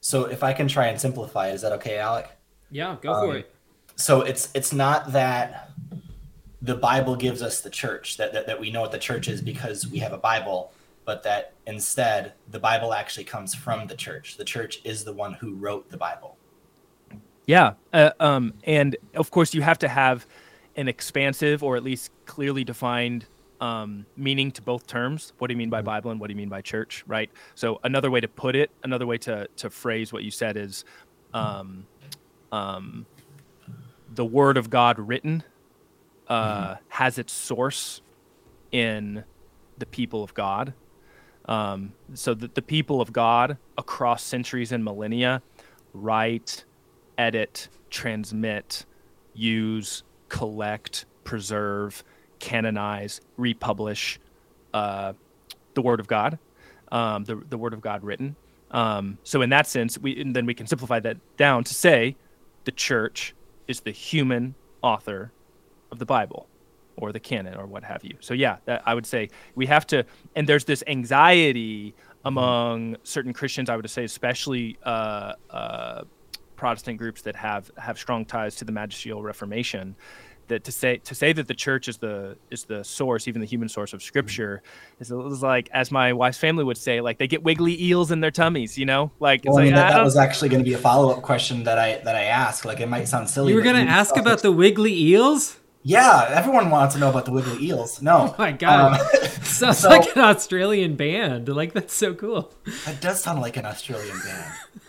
[0.00, 2.28] So if I can try and simplify, is that okay, Alec?
[2.70, 3.54] Yeah, go um, for it.
[3.94, 5.70] So it's it's not that
[6.60, 9.40] the Bible gives us the church that, that that we know what the church is
[9.40, 10.72] because we have a Bible,
[11.04, 14.36] but that instead the Bible actually comes from the church.
[14.36, 16.36] The church is the one who wrote the Bible.
[17.48, 20.26] Yeah, uh, um, and of course you have to have
[20.76, 23.24] an expansive or at least clearly defined
[23.58, 25.32] um, meaning to both terms.
[25.38, 25.86] What do you mean by mm-hmm.
[25.86, 27.30] Bible and what do you mean by church, right?
[27.54, 30.84] So another way to put it, another way to to phrase what you said is,
[31.32, 31.86] um,
[32.52, 33.06] um,
[34.14, 35.42] the Word of God written
[36.28, 36.82] uh, mm-hmm.
[36.88, 38.02] has its source
[38.72, 39.24] in
[39.78, 40.74] the people of God.
[41.46, 45.40] Um, so that the people of God across centuries and millennia
[45.94, 46.66] write,
[47.18, 48.86] edit, transmit,
[49.34, 52.02] use, collect, preserve,
[52.38, 54.18] canonize, republish
[54.72, 55.12] uh,
[55.74, 56.38] the Word of God,
[56.90, 58.36] um, the the Word of God written.
[58.70, 62.16] Um, so in that sense, we then we can simplify that down to say
[62.64, 63.34] the Church
[63.66, 65.32] is the human author
[65.90, 66.46] of the Bible
[66.96, 68.16] or the canon or what have you.
[68.20, 70.04] So yeah, that, I would say we have to,
[70.34, 73.70] and there's this anxiety among certain Christians.
[73.70, 76.02] I would say, especially uh, uh,
[76.58, 79.94] Protestant groups that have have strong ties to the Magisterial Reformation,
[80.48, 83.46] that to say to say that the church is the is the source, even the
[83.46, 84.62] human source of scripture,
[84.98, 88.20] is, is like as my wife's family would say, like they get wiggly eels in
[88.20, 89.12] their tummies, you know.
[89.20, 91.22] Like, well, like I mean, that, that was actually going to be a follow up
[91.22, 92.64] question that I that I asked.
[92.64, 93.52] Like it might sound silly.
[93.52, 95.58] You were going to ask about the wiggly eels.
[95.84, 98.02] Yeah, everyone wants to know about the wiggly eels.
[98.02, 101.48] No, oh my god, um, sounds so, like an Australian band.
[101.48, 102.52] Like that's so cool.
[102.84, 104.52] That does sound like an Australian band.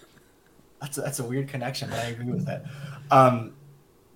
[0.82, 2.65] That's a, that's a weird connection, but I agree with that.
[3.12, 3.54] Um,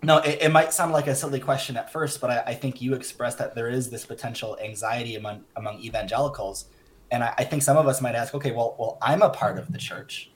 [0.02, 2.82] No, it, it, might sound like a silly question at first, but I, I, think
[2.82, 6.66] you expressed that there is this potential anxiety among among evangelicals,
[7.10, 9.58] and I, I think some of us might ask, okay, well, well, I'm a part
[9.58, 10.30] of the church.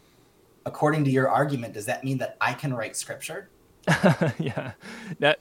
[0.65, 3.49] According to your argument, does that mean that I can write scripture?
[4.39, 4.71] yeah.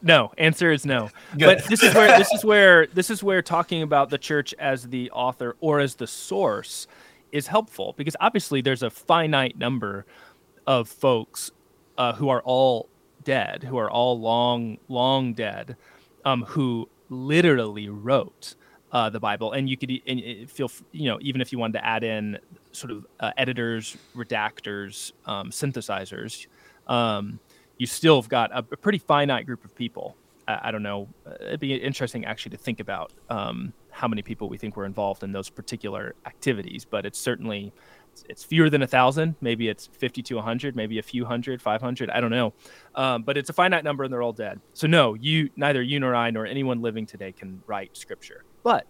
[0.02, 1.10] no, answer is no.
[1.36, 1.58] Good.
[1.58, 4.84] But this is where this is where this is where talking about the church as
[4.84, 6.86] the author or as the source
[7.32, 10.06] is helpful because obviously there's a finite number
[10.66, 11.50] of folks
[11.98, 12.88] uh, who are all
[13.24, 15.76] dead, who are all long, long dead,
[16.24, 18.54] um, who literally wrote
[18.92, 19.52] uh, the Bible.
[19.52, 22.38] And you could and feel, you know, even if you wanted to add in
[22.72, 26.46] sort of uh, editors, redactors, um, synthesizers,
[26.86, 27.38] um,
[27.78, 30.16] you still have got a, a, pretty finite group of people.
[30.46, 31.08] I, I, don't know.
[31.26, 34.86] Uh, it'd be interesting actually to think about um, how many people we think were
[34.86, 37.72] involved in those particular activities, but it's certainly
[38.28, 39.36] it's fewer than a thousand.
[39.40, 42.10] Maybe it's 50 to 100, maybe a few hundred, 500.
[42.10, 42.52] I don't know.
[42.94, 44.60] Um, but it's a finite number and they're all dead.
[44.74, 48.44] So, no, you, neither you nor I nor anyone living today can write scripture.
[48.62, 48.86] But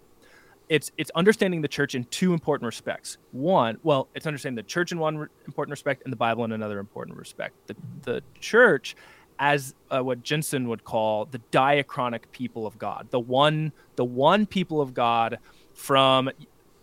[0.68, 3.18] it's it's understanding the church in two important respects.
[3.30, 6.52] One, well, it's understanding the church in one re- important respect and the Bible in
[6.52, 7.54] another important respect.
[7.68, 8.96] The, the church
[9.38, 14.46] as uh, what Jenson would call the diachronic people of God, the one the one
[14.46, 15.38] people of God
[15.74, 16.30] from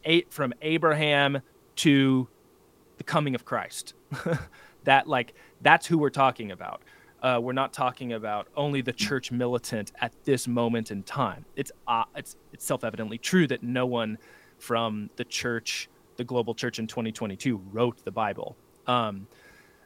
[0.05, 1.41] eight from Abraham
[1.77, 2.27] to
[2.97, 3.93] the coming of Christ.
[4.83, 6.81] that like that's who we're talking about.
[7.21, 11.45] Uh, we're not talking about only the church militant at this moment in time.
[11.55, 14.17] It's uh, it's it's self-evidently true that no one
[14.57, 18.55] from the church, the global church in 2022, wrote the Bible.
[18.87, 19.27] Um,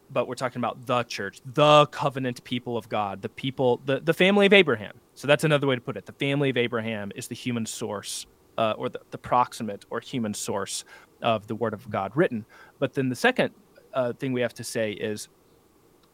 [0.09, 4.13] but we're talking about the church, the covenant people of God, the people, the, the
[4.13, 4.93] family of Abraham.
[5.15, 6.05] So that's another way to put it.
[6.05, 8.25] The family of Abraham is the human source,
[8.57, 10.85] uh, or the, the proximate or human source
[11.21, 12.45] of the Word of God written.
[12.79, 13.51] But then the second
[13.93, 15.29] uh, thing we have to say is,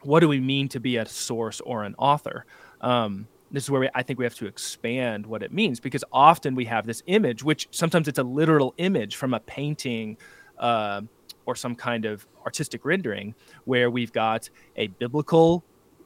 [0.02, 2.46] what do we mean to be a source or an author?
[2.82, 6.04] Um, this is where we, I think we have to expand what it means because
[6.12, 10.18] often we have this image, which sometimes it's a literal image from a painting
[10.58, 11.02] uh,
[11.46, 13.36] or some kind of artistic rendering,
[13.66, 15.64] where we've got a biblical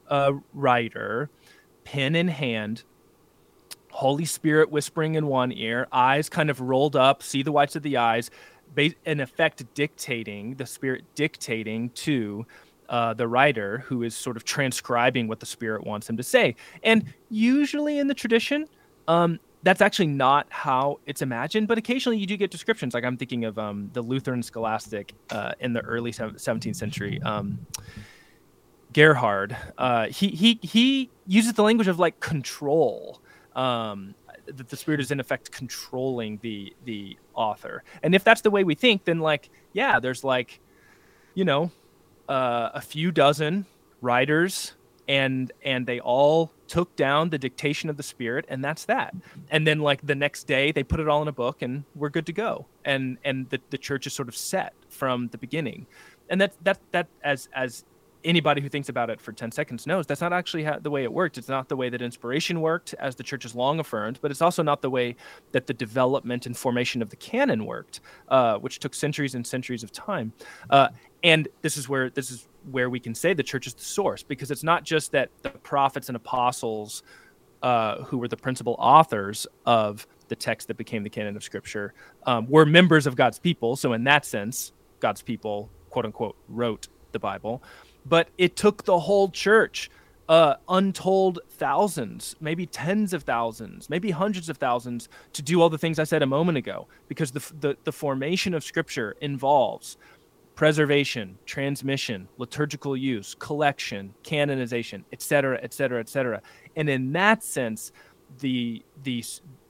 [0.08, 1.30] uh, writer,
[1.84, 2.84] pen in hand,
[3.90, 7.82] Holy Spirit whispering in one ear, eyes kind of rolled up, see the whites of
[7.82, 8.30] the eyes,
[8.76, 12.46] in effect dictating the spirit dictating to
[12.88, 16.56] uh, the writer who is sort of transcribing what the spirit wants him to say.
[16.82, 18.66] And usually in the tradition
[19.06, 22.94] um, that's actually not how it's imagined but occasionally you do get descriptions.
[22.94, 27.58] Like i'm thinking of um, the lutheran scholastic uh, in the early 17th century um,
[28.92, 29.56] gerhard.
[29.76, 33.20] Uh, he, he, he uses the language of like control.
[33.54, 34.14] Um,
[34.56, 37.82] that the spirit is in effect controlling the the author.
[38.02, 40.60] And if that's the way we think, then like yeah, there's like
[41.34, 41.70] you know
[42.28, 43.66] uh, a few dozen
[44.00, 44.74] writers
[45.08, 49.14] and and they all took down the dictation of the spirit and that's that.
[49.50, 52.10] And then like the next day they put it all in a book and we're
[52.10, 52.66] good to go.
[52.84, 55.86] And and the, the church is sort of set from the beginning.
[56.28, 57.84] And that that that as as
[58.24, 61.04] anybody who thinks about it for 10 seconds knows that's not actually how, the way
[61.04, 61.38] it worked.
[61.38, 64.42] It's not the way that inspiration worked, as the church has long affirmed, but it's
[64.42, 65.16] also not the way
[65.52, 69.82] that the development and formation of the canon worked, uh, which took centuries and centuries
[69.82, 70.32] of time.
[70.70, 70.88] Uh,
[71.22, 74.22] and this is where this is where we can say the church is the source,
[74.22, 77.02] because it's not just that the prophets and apostles
[77.62, 81.94] uh, who were the principal authors of the text that became the canon of Scripture
[82.26, 83.76] um, were members of God's people.
[83.76, 87.62] So in that sense, God's people, quote unquote, wrote the Bible
[88.08, 89.90] but it took the whole church
[90.28, 95.78] uh, untold thousands, maybe tens of thousands, maybe hundreds of thousands to do all the
[95.78, 99.96] things I said a moment ago, because the, the, the formation of Scripture involves
[100.54, 106.42] preservation, transmission, liturgical use, collection, canonization, etc., etc., etc.
[106.76, 107.92] And in that sense,
[108.40, 109.24] the the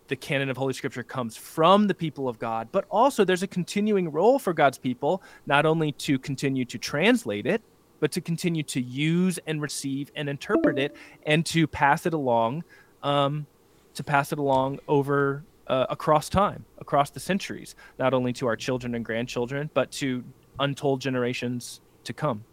[0.09, 3.47] the canon of Holy Scripture comes from the people of God, but also there's a
[3.47, 7.63] continuing role for God's people, not only to continue to translate it,
[8.01, 12.65] but to continue to use and receive and interpret it and to pass it along,
[13.03, 13.47] um,
[13.95, 18.57] to pass it along over uh, across time, across the centuries, not only to our
[18.57, 20.25] children and grandchildren, but to
[20.59, 22.45] untold generations to come.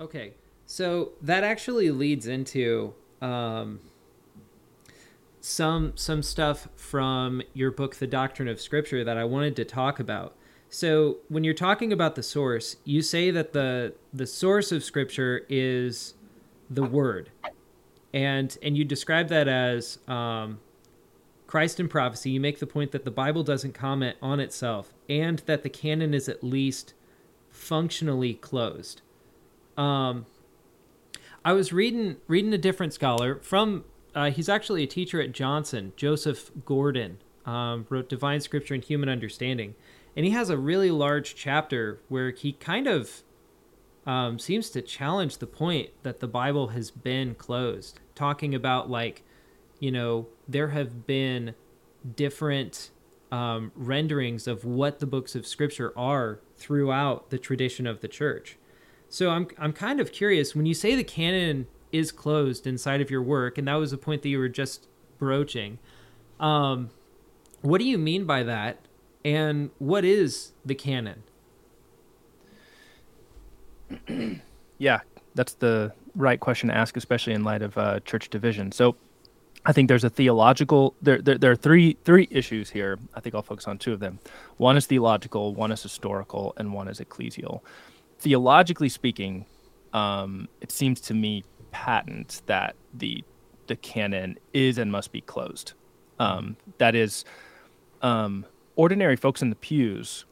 [0.00, 0.34] Okay,
[0.66, 3.80] so that actually leads into um,
[5.40, 9.98] some some stuff from your book, The Doctrine of Scripture, that I wanted to talk
[9.98, 10.36] about.
[10.70, 15.46] So when you're talking about the source, you say that the the source of scripture
[15.48, 16.14] is
[16.68, 17.30] the word,
[18.12, 20.60] and and you describe that as um,
[21.46, 22.30] Christ and prophecy.
[22.30, 26.12] You make the point that the Bible doesn't comment on itself, and that the canon
[26.12, 26.92] is at least
[27.50, 29.00] functionally closed.
[29.78, 30.26] Um,
[31.44, 33.84] I was reading reading a different scholar from.
[34.14, 35.92] Uh, he's actually a teacher at Johnson.
[35.96, 39.74] Joseph Gordon um, wrote Divine Scripture and Human Understanding,
[40.18, 43.22] and he has a really large chapter where he kind of
[44.04, 49.22] um, seems to challenge the point that the Bible has been closed, talking about like,
[49.78, 51.54] you know, there have been
[52.16, 52.90] different
[53.30, 58.56] um, renderings of what the books of Scripture are throughout the tradition of the church.
[59.08, 63.08] So I'm I'm kind of curious when you say the canon is closed inside of
[63.08, 65.78] your work, and that was a point that you were just broaching.
[66.40, 66.90] Um,
[67.62, 68.87] what do you mean by that?
[69.24, 71.22] And what is the canon?
[74.78, 75.00] yeah,
[75.34, 78.72] that's the right question to ask, especially in light of uh, church division.
[78.72, 78.96] So,
[79.66, 80.94] I think there's a theological.
[81.02, 82.98] There, there, there are three three issues here.
[83.14, 84.18] I think I'll focus on two of them.
[84.56, 87.60] One is theological, one is historical, and one is ecclesial.
[88.18, 89.46] Theologically speaking,
[89.92, 93.24] um, it seems to me patent that the
[93.66, 95.74] the canon is and must be closed.
[96.18, 97.24] Um, that is,
[98.02, 98.46] um,
[98.78, 100.24] ordinary folks in the pews.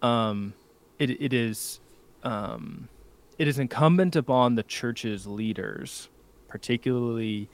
[0.00, 0.54] Um,
[0.98, 1.80] it it is
[2.22, 2.88] um,
[3.38, 6.08] it is incumbent upon the church's leaders,
[6.48, 7.50] particularly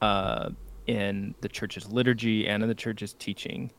[0.00, 0.50] uh,
[0.86, 3.70] in the church's liturgy and in the church's teaching,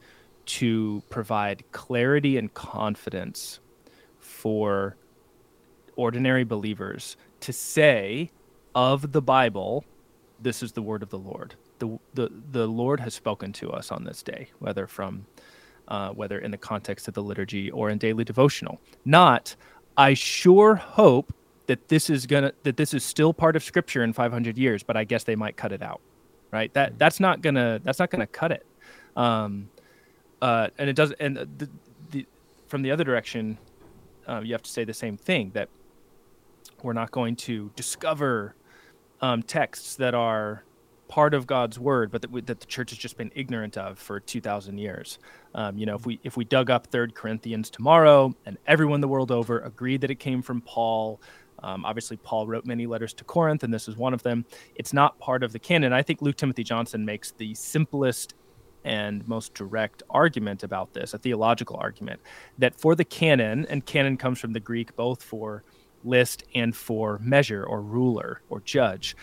[0.46, 3.60] to provide clarity and confidence
[4.20, 4.98] for
[5.96, 8.30] ordinary believers to say
[8.76, 9.86] of the Bible,
[10.42, 11.56] this is the word of the Lord.
[12.14, 15.26] The, the, the Lord has spoken to us on this day, whether from
[15.88, 18.80] uh, whether in the context of the liturgy or in daily devotional.
[19.06, 19.56] Not,
[19.98, 21.34] I sure hope
[21.68, 24.98] that this is gonna that this is still part of Scripture in 500 years, but
[24.98, 26.02] I guess they might cut it out,
[26.52, 26.74] right?
[26.74, 26.98] That mm-hmm.
[26.98, 28.66] that's not gonna that's not gonna cut it.
[29.16, 29.70] Um,
[30.42, 31.12] uh, and it does.
[31.14, 31.70] And the,
[32.12, 32.26] the
[32.68, 33.58] from the other direction,
[34.28, 35.70] uh, you have to say the same thing that
[36.84, 38.56] we're not going to discover
[39.22, 40.64] um, texts that are
[41.08, 44.00] part of God's word, but that, we, that the church has just been ignorant of
[44.00, 45.20] for 2,000 years.
[45.54, 49.08] Um, you know, if we if we dug up Third Corinthians tomorrow, and everyone the
[49.08, 51.22] world over agreed that it came from Paul.
[51.64, 54.46] Um, obviously, Paul wrote many letters to Corinth, and this is one of them.
[54.76, 55.94] It's not part of the canon.
[55.94, 58.36] I think Luke Timothy Johnson makes the simplest
[58.84, 62.20] and most direct argument about this, a theological argument,
[62.60, 65.64] that for the canon, and canon comes from the Greek both for
[66.04, 69.16] list and for measure or ruler or judge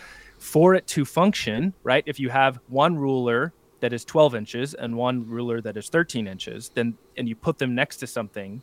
[0.43, 2.03] for it to function, right?
[2.05, 6.27] If you have one ruler that is 12 inches and one ruler that is 13
[6.27, 8.61] inches, then and you put them next to something,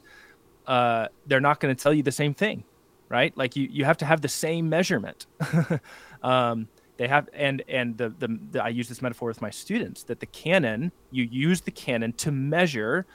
[0.66, 2.64] uh, they're not going to tell you the same thing,
[3.08, 3.34] right?
[3.34, 5.26] Like you you have to have the same measurement.
[6.22, 6.68] um,
[6.98, 10.20] they have and and the, the, the I use this metaphor with my students that
[10.20, 13.06] the canon you use the canon to measure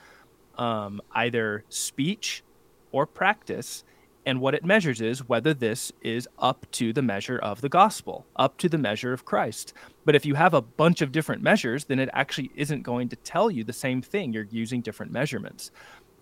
[0.57, 2.43] um, either speech
[2.91, 3.83] or practice
[4.25, 8.25] and what it measures is whether this is up to the measure of the gospel,
[8.35, 9.73] up to the measure of Christ.
[10.03, 13.15] But if you have a bunch of different measures, then it actually isn't going to
[13.17, 14.33] tell you the same thing.
[14.33, 15.71] You're using different measurements,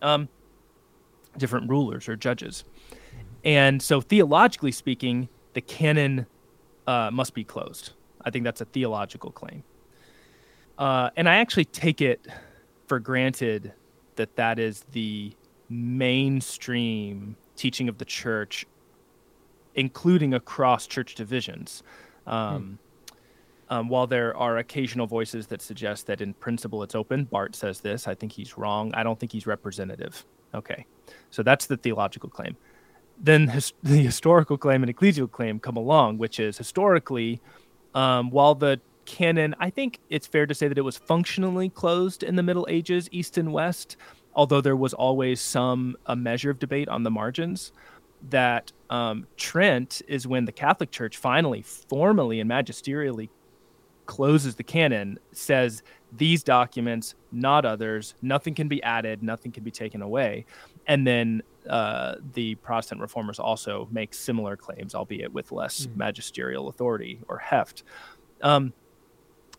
[0.02, 0.28] um,
[1.38, 2.66] different rulers or judges.
[3.46, 6.26] And so, theologically speaking, the canon
[6.88, 7.94] uh, must be closed.
[8.26, 9.64] I think that's a theological claim.
[10.78, 12.26] Uh, and I actually take it
[12.88, 13.74] for granted
[14.16, 15.34] that that is the
[15.70, 18.66] mainstream teaching of the church,
[19.76, 21.84] including across church divisions.
[22.26, 22.80] Um,
[23.70, 23.76] hmm.
[23.76, 27.82] um, while there are occasional voices that suggest that in principle it's open, Barth says
[27.82, 28.08] this.
[28.08, 28.94] I think he's wrong.
[28.94, 30.26] I don't think he's representative.
[30.56, 30.86] Okay,
[31.32, 32.56] so that's the theological claim.
[33.20, 37.42] Then his, the historical claim and ecclesial claim come along, which is historically,
[37.94, 42.24] um, while the canon, I think it's fair to say that it was functionally closed
[42.24, 43.98] in the Middle Ages, East and West
[44.36, 47.72] although there was always some a measure of debate on the margins
[48.30, 53.30] that um, Trent is when the Catholic Church finally, formally and magisterially
[54.06, 59.72] closes the canon, says these documents, not others, nothing can be added, nothing can be
[59.72, 60.46] taken away.
[60.88, 65.96] And then uh, the Protestant reformers also make similar claims, albeit with less mm.
[65.96, 67.84] magisterial authority or heft.
[68.42, 68.74] Um,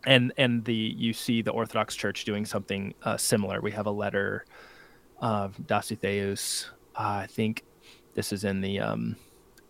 [0.07, 3.61] and and the you see the Orthodox Church doing something uh, similar.
[3.61, 4.45] We have a letter
[5.19, 6.67] of Dositheus.
[6.97, 7.65] Uh, I think
[8.15, 9.17] this is in the um,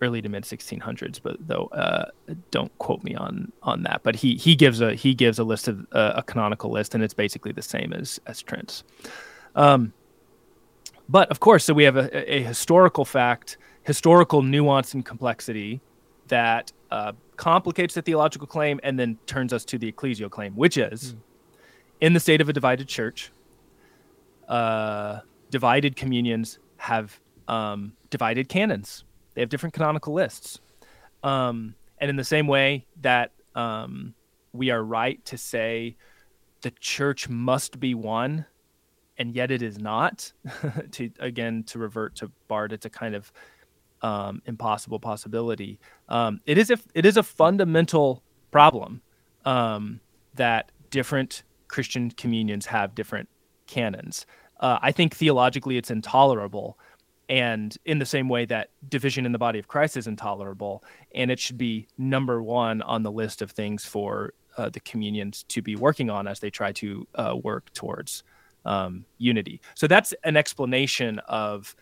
[0.03, 2.07] early to mid 1600s, but though uh,
[2.51, 4.03] don't quote me on on that.
[4.03, 7.03] But he he gives a he gives a list of uh, a canonical list, and
[7.03, 8.85] it's basically the same as as Trent's.
[9.55, 9.93] Um,
[11.09, 15.81] but of course, so we have a, a historical fact, historical nuance and complexity
[16.29, 20.79] that uh, complicates the theological claim and then turns us to the ecclesial claim, which
[20.79, 21.19] is mm.
[22.01, 23.33] in the state of a divided church,
[24.49, 25.19] uh,
[25.51, 27.19] divided communions have
[27.49, 29.03] um, divided canons.
[29.35, 30.61] They have different canonical lists.
[31.25, 34.15] Um, and in the same way that um,
[34.53, 35.97] we are right to say
[36.61, 38.47] the church must be one,
[39.19, 40.33] and yet it is not.
[40.93, 43.33] to again to revert to Barth, it's a kind of
[44.05, 45.81] um, impossible possibility.
[46.11, 49.01] Um, it is a it is a fundamental problem
[49.47, 49.99] um,
[50.35, 53.29] that different Christian communions have different
[53.67, 54.27] canons.
[54.61, 56.79] Uh, I think theologically it's intolerable,
[57.31, 60.85] and in the same way that division in the body of Christ is intolerable,
[61.15, 65.45] and it should be number one on the list of things for uh, the communions
[65.49, 68.23] to be working on as they try to uh, work towards
[68.67, 69.63] um, unity.
[69.75, 71.75] So that's an explanation of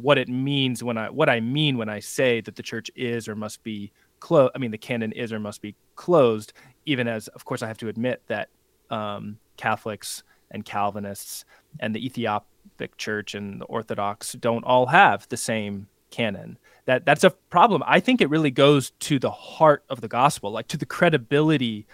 [0.00, 3.26] what it means when I what I mean when I say that the church is
[3.28, 3.90] or must be
[4.20, 4.52] closed.
[4.54, 6.52] I mean the canon is or must be closed.
[6.86, 8.48] Even as, of course, I have to admit that
[8.90, 11.44] um, Catholics and Calvinists
[11.80, 16.58] and the Ethiopic Church and the Orthodox don't all have the same canon.
[16.86, 17.82] That that's a problem.
[17.84, 21.86] I think it really goes to the heart of the gospel, like to the credibility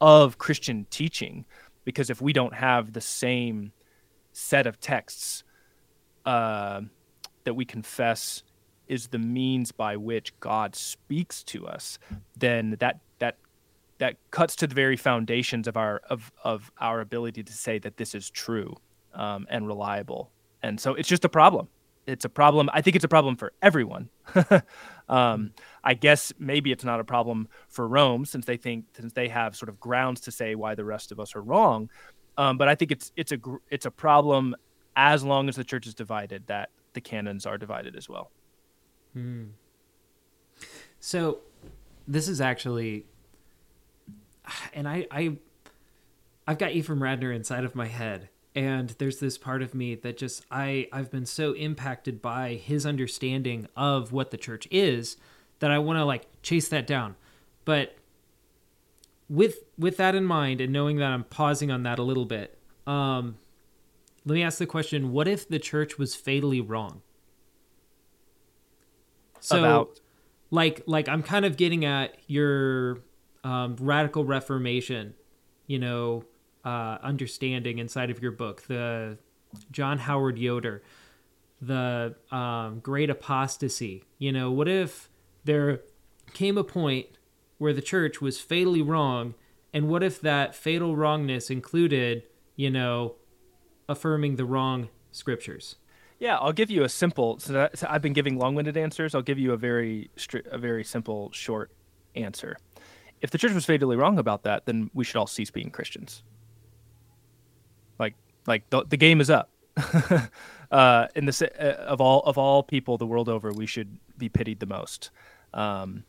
[0.00, 1.44] of Christian teaching,
[1.84, 3.72] because if we don't have the same
[4.32, 5.44] set of texts
[6.26, 6.82] uh,
[7.46, 8.42] that we confess
[8.86, 11.98] is the means by which God speaks to us,
[12.36, 13.38] then that that
[13.98, 17.96] that cuts to the very foundations of our of of our ability to say that
[17.96, 18.76] this is true
[19.14, 20.30] um, and reliable.
[20.62, 21.68] And so it's just a problem.
[22.06, 22.70] It's a problem.
[22.72, 24.10] I think it's a problem for everyone.
[25.08, 29.28] um, I guess maybe it's not a problem for Rome since they think since they
[29.28, 31.90] have sort of grounds to say why the rest of us are wrong.
[32.38, 33.38] Um, but I think it's it's a
[33.70, 34.54] it's a problem
[34.94, 38.32] as long as the church is divided that the canons are divided as well.
[39.12, 39.44] Hmm.
[40.98, 41.38] So,
[42.08, 43.04] this is actually,
[44.74, 45.36] and I, I,
[46.48, 50.16] I've got Ephraim Radner inside of my head, and there's this part of me that
[50.16, 55.18] just I, I've been so impacted by his understanding of what the church is
[55.58, 57.16] that I want to like chase that down,
[57.66, 57.96] but
[59.28, 62.56] with with that in mind and knowing that I'm pausing on that a little bit,
[62.86, 63.36] um,
[64.26, 67.00] let me ask the question what if the church was fatally wrong
[69.40, 70.00] so About?
[70.50, 72.98] like like i'm kind of getting at your
[73.44, 75.14] um, radical reformation
[75.66, 76.24] you know
[76.64, 79.16] uh, understanding inside of your book the
[79.70, 80.82] john howard yoder
[81.62, 85.08] the um, great apostasy you know what if
[85.44, 85.80] there
[86.34, 87.06] came a point
[87.58, 89.34] where the church was fatally wrong
[89.72, 92.24] and what if that fatal wrongness included
[92.56, 93.14] you know
[93.88, 95.76] affirming the wrong scriptures.
[96.18, 97.38] Yeah, I'll give you a simple.
[97.38, 99.14] So, that, so I've been giving long-winded answers.
[99.14, 100.10] I'll give you a very
[100.50, 101.70] a very simple, short
[102.14, 102.56] answer.
[103.20, 106.22] If the church was fatally wrong about that, then we should all cease being Christians.
[107.98, 108.14] Like,
[108.46, 109.50] like the, the game is up.
[110.70, 114.28] uh, in the uh, of all of all people the world over, we should be
[114.28, 115.10] pitied the most.
[115.52, 116.04] Um,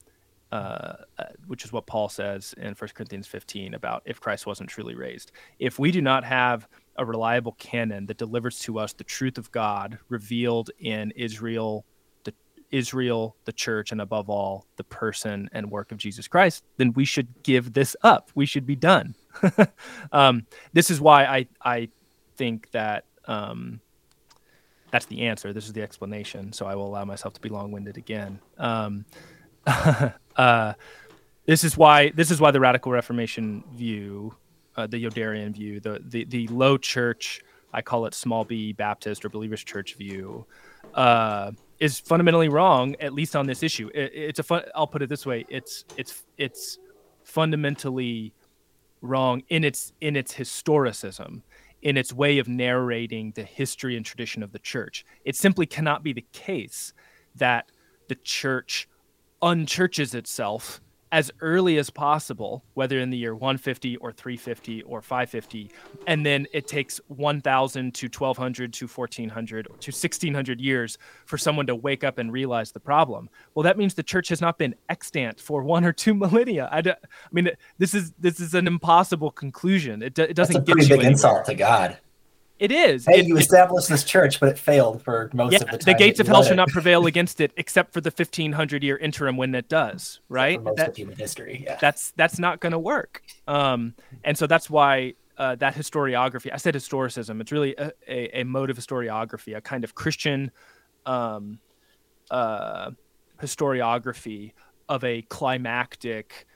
[0.52, 4.70] uh, uh, which is what Paul says in 1 Corinthians 15 about if Christ wasn't
[4.70, 5.32] truly raised.
[5.60, 6.68] If we do not have
[6.98, 11.86] a reliable canon that delivers to us the truth of God revealed in Israel,
[12.24, 12.34] the
[12.72, 17.06] Israel, the church, and above all, the person and work of Jesus Christ, then we
[17.06, 18.32] should give this up.
[18.34, 19.16] We should be done.
[20.12, 21.90] um, this is why I I
[22.38, 23.82] think that um,
[24.92, 25.52] that's the answer.
[25.52, 26.54] This is the explanation.
[26.54, 28.40] So I will allow myself to be long-winded again.
[28.58, 29.06] Um,
[30.38, 30.74] uh,
[31.46, 34.36] this is why this is why the radical Reformation view
[34.78, 37.42] uh, the Yoderian view, the, the the low church,
[37.74, 40.46] I call it small b Baptist or believers church view,
[40.94, 43.90] uh, is fundamentally wrong, at least on this issue.
[43.94, 44.64] It, it's a fun.
[44.76, 46.78] I'll put it this way: it's it's it's
[47.24, 48.34] fundamentally
[49.02, 51.42] wrong in its in its historicism,
[51.82, 55.06] in its way of narrating the history and tradition of the church.
[55.26, 56.94] It simply cannot be the case
[57.36, 57.72] that
[58.10, 58.88] the church
[59.42, 60.82] unchurches itself
[61.12, 65.72] as early as possible, whether in the year 150 or 350 or 550,
[66.06, 71.76] and then it takes 1,000 to 1,200 to 1,400 to 1,600 years for someone to
[71.76, 73.30] wake up and realize the problem.
[73.56, 76.70] Well, that means the church has not been extant for one or two millennia.
[76.72, 76.96] I, I
[77.32, 80.02] mean, this is this is an impossible conclusion.
[80.02, 80.54] It, it doesn't.
[80.54, 81.12] That's a pretty big anywhere.
[81.12, 81.98] insult to God.
[82.60, 83.06] It is.
[83.06, 85.94] Hey, it, you established this church, but it failed for most yeah, of the time.
[85.94, 88.98] The gates of hell should not prevail against it, except for the fifteen hundred year
[88.98, 90.22] interim when it does.
[90.28, 90.62] Right.
[90.62, 91.64] most that, of human history.
[91.66, 91.78] Yeah.
[91.80, 93.22] That's that's not going to work.
[93.48, 93.94] Um,
[94.24, 96.52] and so that's why uh, that historiography.
[96.52, 97.40] I said historicism.
[97.42, 100.52] It's really a, a, a, mode of historiography, a kind of Christian
[101.06, 101.60] um,
[102.32, 102.92] uh,
[103.42, 104.54] historiography
[104.90, 106.48] of a climactic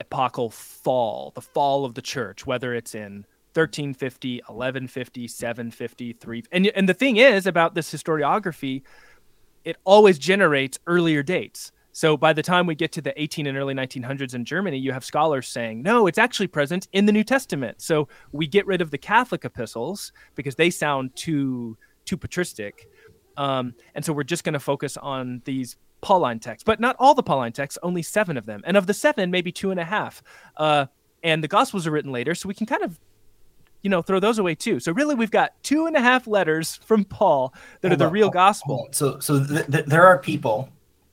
[0.00, 6.66] epochal fall, the fall of the church, whether it's in 1350, 1150, 750, 3 and
[6.68, 8.82] and the thing is about this historiography
[9.64, 11.72] it always generates earlier dates.
[11.92, 14.92] So by the time we get to the 18 and early 1900s in Germany, you
[14.92, 17.82] have scholars saying, no, it's actually present in the New Testament.
[17.82, 22.88] So we get rid of the Catholic epistles because they sound too too patristic.
[23.36, 27.14] Um, and so we're just going to focus on these Pauline texts, but not all
[27.14, 28.62] the Pauline texts, only seven of them.
[28.66, 30.20] And of the seven, maybe two and a half.
[30.56, 30.86] Uh,
[31.22, 32.98] and the Gospels are written later, so we can kind of
[33.82, 34.80] you know, throw those away too.
[34.80, 38.06] So really, we've got two and a half letters from Paul that hold are the
[38.06, 38.88] on, real gospel.
[38.92, 40.68] So, so th- th- there are people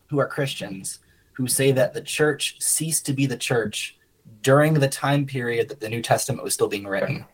[0.08, 1.00] who are Christians
[1.34, 3.98] who say that the church ceased to be the church
[4.42, 7.26] during the time period that the New Testament was still being written.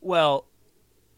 [0.00, 0.46] Well,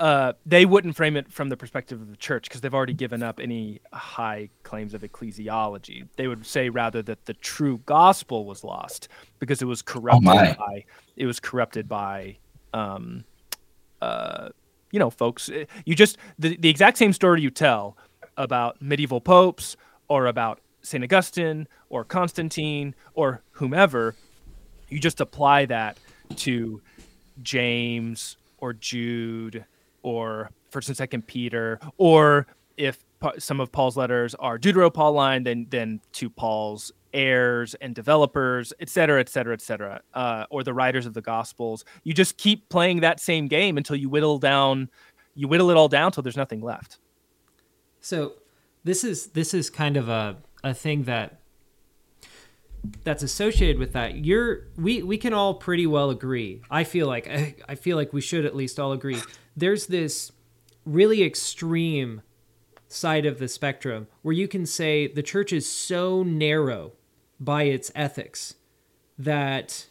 [0.01, 3.23] uh, they wouldn't frame it from the perspective of the church because they've already given
[3.23, 6.07] up any high claims of ecclesiology.
[6.17, 9.09] They would say rather that the true gospel was lost
[9.41, 10.85] because it was oh, corrupted oh by
[11.17, 12.39] it was corrupted by
[12.73, 13.25] um,
[14.91, 15.49] you know folks.
[15.49, 17.97] Eh, you just the, the exact same story you tell
[18.37, 19.77] about medieval popes
[20.09, 21.03] or about St.
[21.05, 24.15] Augustine or Constantine or whomever,
[24.89, 25.99] you just apply that
[26.37, 26.81] to
[27.43, 29.65] James or Jude
[30.03, 32.47] or First and Second Peter, or
[32.77, 33.05] if
[33.39, 39.21] some of Paul's letters are Deutero-Pauline, then then to Paul's heirs and developers, et cetera,
[39.21, 41.85] et cetera, et cetera, uh, or the writers of the Gospels.
[42.05, 44.91] You just keep playing that same game until you whittle down,
[45.35, 46.99] you whittle it all down till there's nothing left.
[48.01, 48.35] So
[48.85, 51.41] this is this is kind of a a thing that
[53.05, 57.29] that's associated with that you're we we can all pretty well agree i feel like
[57.29, 59.21] I, I feel like we should at least all agree
[59.57, 60.33] there's this
[60.85, 62.23] really extreme
[62.87, 66.93] side of the spectrum where you can say the church is so narrow
[67.41, 68.55] by its ethics
[69.19, 69.87] that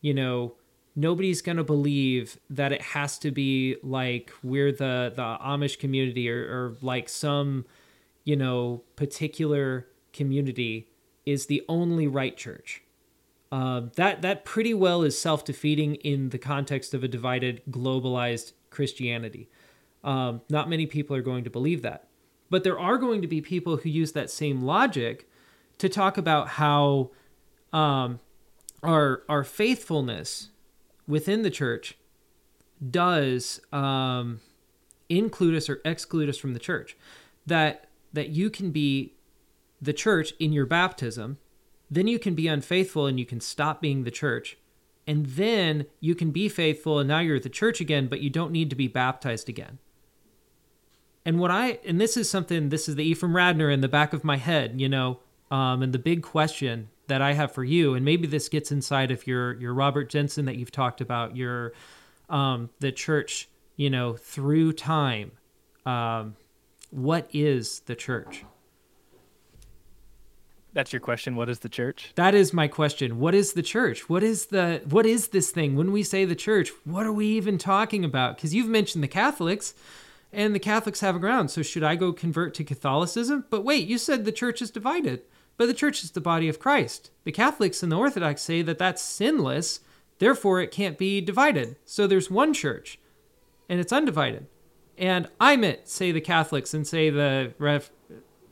[0.00, 0.54] you know
[0.94, 6.30] nobody's going to believe that it has to be like we're the the Amish community
[6.30, 7.64] or, or like some
[8.24, 10.88] you know particular community
[11.24, 12.82] is the only right church.
[13.50, 18.52] Uh, that that pretty well is self defeating in the context of a divided, globalized
[18.70, 19.48] Christianity.
[20.02, 22.08] Um, not many people are going to believe that,
[22.50, 25.28] but there are going to be people who use that same logic
[25.78, 27.10] to talk about how
[27.72, 28.20] um,
[28.82, 30.50] our our faithfulness
[31.06, 31.96] within the church
[32.90, 34.40] does um,
[35.08, 36.96] include us or exclude us from the church.
[37.46, 39.14] That that you can be
[39.80, 41.38] the church in your baptism,
[41.90, 44.56] then you can be unfaithful and you can stop being the church.
[45.06, 48.52] And then you can be faithful and now you're the church again, but you don't
[48.52, 49.78] need to be baptized again.
[51.24, 54.12] And what I, and this is something, this is the Ephraim Radner in the back
[54.12, 55.18] of my head, you know,
[55.52, 59.10] um, and the big question that I have for you, and maybe this gets inside
[59.10, 61.74] of your, your Robert Jenson that you've talked about, your,
[62.30, 65.32] um, the church, you know, through time.
[65.84, 66.36] Um,
[66.90, 68.46] what is the church?
[70.72, 71.36] That's your question.
[71.36, 72.12] What is the church?
[72.14, 73.18] That is my question.
[73.18, 74.08] What is the church?
[74.08, 75.76] What is the what is this thing?
[75.76, 78.36] When we say the church, what are we even talking about?
[78.36, 79.74] Because you've mentioned the Catholics,
[80.32, 81.50] and the Catholics have a ground.
[81.50, 83.44] So should I go convert to Catholicism?
[83.50, 85.20] But wait, you said the church is divided.
[85.56, 87.10] But the church is the body of Christ.
[87.24, 89.80] The Catholics and the Orthodox say that that's sinless,
[90.18, 91.76] therefore it can't be divided.
[91.84, 92.98] So there's one church,
[93.68, 94.46] and it's undivided.
[94.98, 97.90] And I'm it, say the Catholics and say the Rev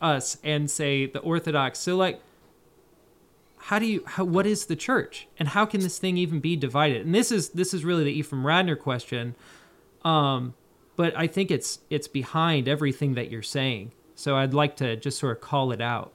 [0.00, 1.78] us and say the Orthodox.
[1.78, 2.20] So like
[3.64, 6.56] how do you how, what is the church and how can this thing even be
[6.56, 7.04] divided?
[7.04, 9.34] And this is this is really the Ephraim Radner question.
[10.02, 10.54] Um,
[10.96, 13.92] but I think it's it's behind everything that you're saying.
[14.14, 16.14] So I'd like to just sort of call it out.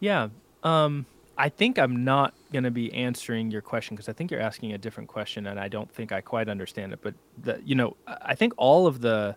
[0.00, 0.28] Yeah.
[0.62, 4.40] Um, I think I'm not going to be answering your question because I think you're
[4.40, 6.98] asking a different question and I don't think I quite understand it.
[7.00, 9.36] But the, you know, I think all of the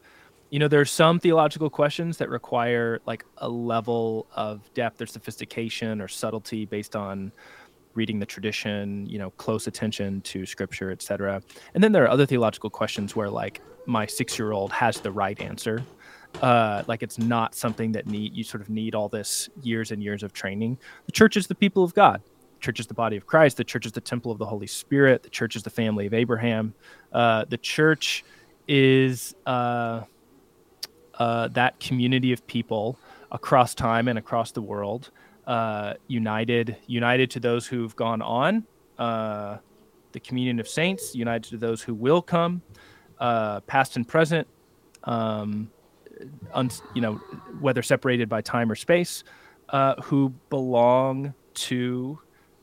[0.51, 6.01] you know there's some theological questions that require like a level of depth or sophistication
[6.01, 7.32] or subtlety based on
[7.93, 11.41] reading the tradition you know close attention to scripture etc
[11.74, 15.12] and then there are other theological questions where like my six year old has the
[15.12, 15.84] right answer
[16.42, 20.02] uh, like it's not something that need you sort of need all this years and
[20.02, 20.78] years of training.
[21.06, 22.22] The church is the people of god.
[22.24, 23.58] The church is the body of christ.
[23.58, 25.24] The church is the temple of the holy spirit.
[25.24, 26.74] The church is the family of abraham.
[27.12, 28.24] Uh, the church
[28.68, 30.02] is uh,
[31.16, 32.98] uh, that community of people
[33.32, 35.12] across time and across the world,
[35.48, 38.66] uh, united, united to those who've gone on,
[38.98, 39.58] uh,
[40.12, 42.62] the communion of saints, united to those who will come,
[43.20, 44.48] past and present,
[45.06, 45.70] um,
[46.54, 47.16] un- you know,
[47.60, 49.24] whether separated by time or space,
[49.70, 52.20] uh, who belong to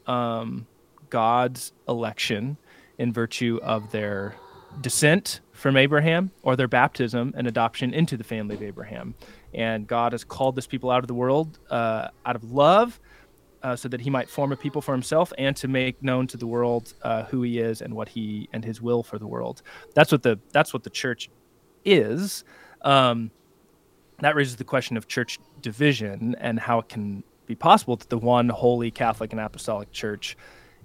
[0.07, 0.67] um,
[1.11, 2.57] God's election
[2.99, 4.35] in virtue of their
[4.81, 9.15] descent from Abraham or their baptism and adoption into the family of Abraham.
[9.55, 13.01] And God has called this people out of the world uh, out of love
[13.63, 16.37] uh, so that he might form a people for himself and to make known to
[16.37, 19.63] the world uh, who he is and what he and his will for the world.
[19.95, 21.29] That's what the that's what the church
[21.85, 22.45] is.
[22.83, 23.31] Um,
[24.21, 28.19] that raises the question of church division and how it can be possible that the
[28.19, 30.37] one holy Catholic and Apostolic Church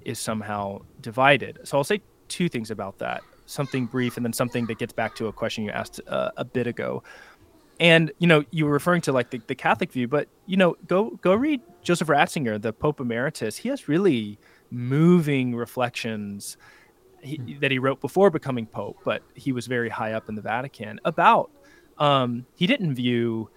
[0.05, 1.59] is somehow divided.
[1.63, 5.15] So I'll say two things about that something brief and then something that gets back
[5.15, 7.03] to a question you asked uh, a bit ago.
[7.79, 10.77] And you know, you were referring to like the, the Catholic view, but you know,
[10.87, 13.57] go go read Joseph Ratzinger, the Pope Emeritus.
[13.57, 14.39] He has really
[14.71, 16.57] moving reflections
[17.21, 17.59] he, hmm.
[17.59, 20.99] that he wrote before becoming Pope, but he was very high up in the Vatican
[21.03, 21.51] about.
[21.97, 23.49] Um, he didn't view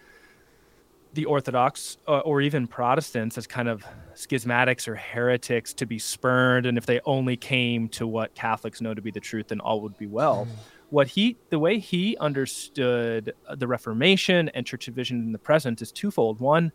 [1.15, 3.85] the Orthodox uh, or even Protestants as kind of
[4.15, 8.95] schismatics or heretics to be spurned, and if they only came to what Catholics know
[8.95, 10.47] to be the truth, then all would be well.
[10.47, 10.57] Mm.
[10.91, 15.91] What he, the way he understood the Reformation and church division in the present is
[15.91, 16.39] twofold.
[16.39, 16.71] One,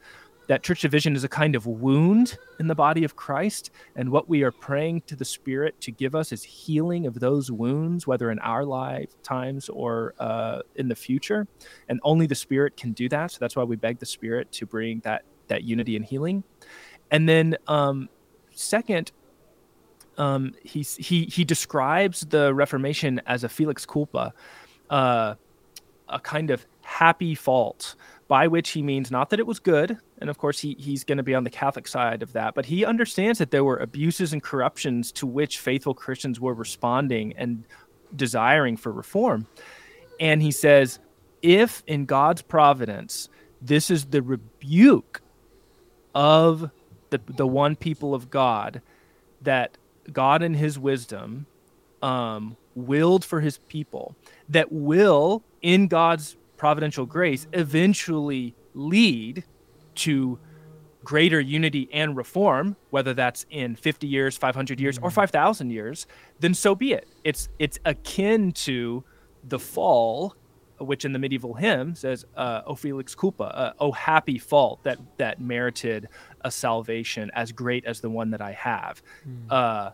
[0.48, 3.72] that church division is a kind of wound in the body of Christ.
[3.96, 7.52] And what we are praying to the Spirit to give us is healing of those
[7.52, 11.48] wounds, whether in our lifetimes or uh, in the future.
[11.90, 13.32] And only the Spirit can do that.
[13.32, 16.44] So that's why we beg the Spirit to bring that, that unity and healing.
[17.12, 18.10] And then, um,
[18.52, 19.12] second,
[20.18, 24.34] um, he, he, he describes the Reformation as a felix culpa,
[24.90, 25.36] uh,
[26.10, 27.96] a kind of happy fault
[28.32, 31.18] by which he means not that it was good, and of course he he's going
[31.18, 34.32] to be on the Catholic side of that, but he understands that there were abuses
[34.32, 37.66] and corruptions to which faithful Christians were responding and
[38.16, 39.48] desiring for reform.
[40.22, 41.00] And he says,
[41.42, 43.28] if in God's providence
[43.62, 45.22] this is the rebuke
[46.16, 46.72] of
[47.10, 48.82] the the one people of God
[49.42, 49.78] that
[50.14, 51.48] God in his wisdom
[52.02, 54.16] um, willed for his people
[54.48, 59.44] that will in God's providential grace eventually lead
[59.96, 60.38] to
[61.04, 65.14] greater unity and reform, whether that's in 50 years, 500 years, or mm.
[65.14, 66.06] 5,000 years,
[66.40, 67.08] then so be it.
[67.24, 69.04] It's it's akin to
[69.44, 70.36] the fall,
[70.78, 75.00] which in the medieval hymn says, uh, "O felix culpa," uh, "O happy fault that
[75.18, 76.10] that merited
[76.42, 79.52] a salvation as great as the one that I have." Mm.
[79.52, 79.92] Uh,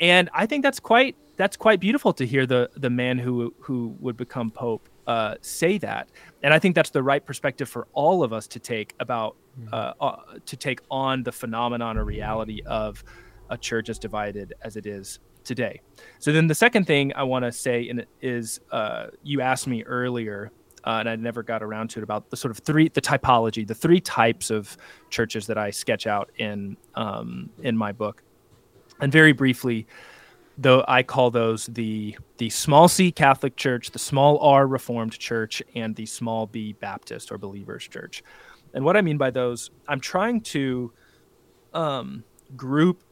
[0.00, 3.94] and I think that's quite that's quite beautiful to hear the the man who who
[4.00, 6.10] would become pope uh, say that,
[6.42, 9.68] and I think that's the right perspective for all of us to take about hmm.
[9.72, 13.02] uh, uh, to take on the phenomenon or reality of
[13.48, 15.80] a church as divided as it is today.
[16.18, 19.82] So then the second thing I want to say in is uh, you asked me
[19.84, 20.52] earlier,
[20.84, 23.66] uh, and I never got around to it about the sort of three the typology,
[23.66, 24.76] the three types of
[25.08, 28.22] churches that I sketch out in um, in my book,
[29.00, 29.86] and very briefly
[30.58, 35.62] though I call those the the small C Catholic Church, the small R Reformed Church,
[35.74, 38.22] and the small B Baptist or Believers Church.
[38.74, 40.92] And what I mean by those, I'm trying to
[41.72, 42.24] um,
[42.56, 43.02] group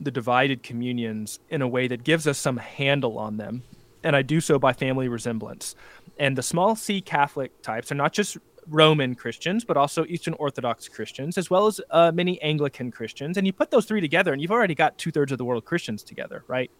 [0.00, 3.62] the divided communions in a way that gives us some handle on them,
[4.02, 5.74] and I do so by family resemblance.
[6.18, 8.36] And the small C Catholic types are not just
[8.68, 13.36] Roman Christians, but also Eastern Orthodox Christians, as well as uh, many Anglican Christians.
[13.36, 15.64] And you put those three together, and you've already got two thirds of the world
[15.64, 16.70] Christians together, right?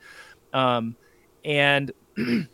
[0.52, 0.96] Um,
[1.44, 1.92] and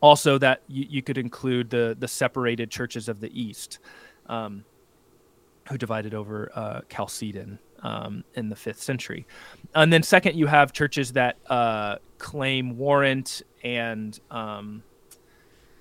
[0.00, 3.78] also that you, you, could include the the separated churches of the East,
[4.26, 4.64] um,
[5.68, 9.26] who divided over uh, Chalcedon um, in the fifth century.
[9.74, 14.82] And then second, you have churches that uh, claim warrant and um,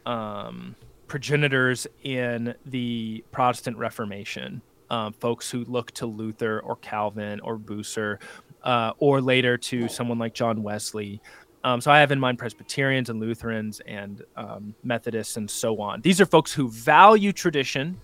[0.06, 0.76] um,
[1.10, 8.20] progenitors in the Protestant Reformation, um, folks who look to Luther or Calvin or Bucer,
[8.64, 11.22] uh, or later to someone like John Wesley.
[11.64, 16.00] Um, so I have in mind Presbyterians and Lutherans and um, Methodists and so on.
[16.02, 18.00] These are folks who value tradition,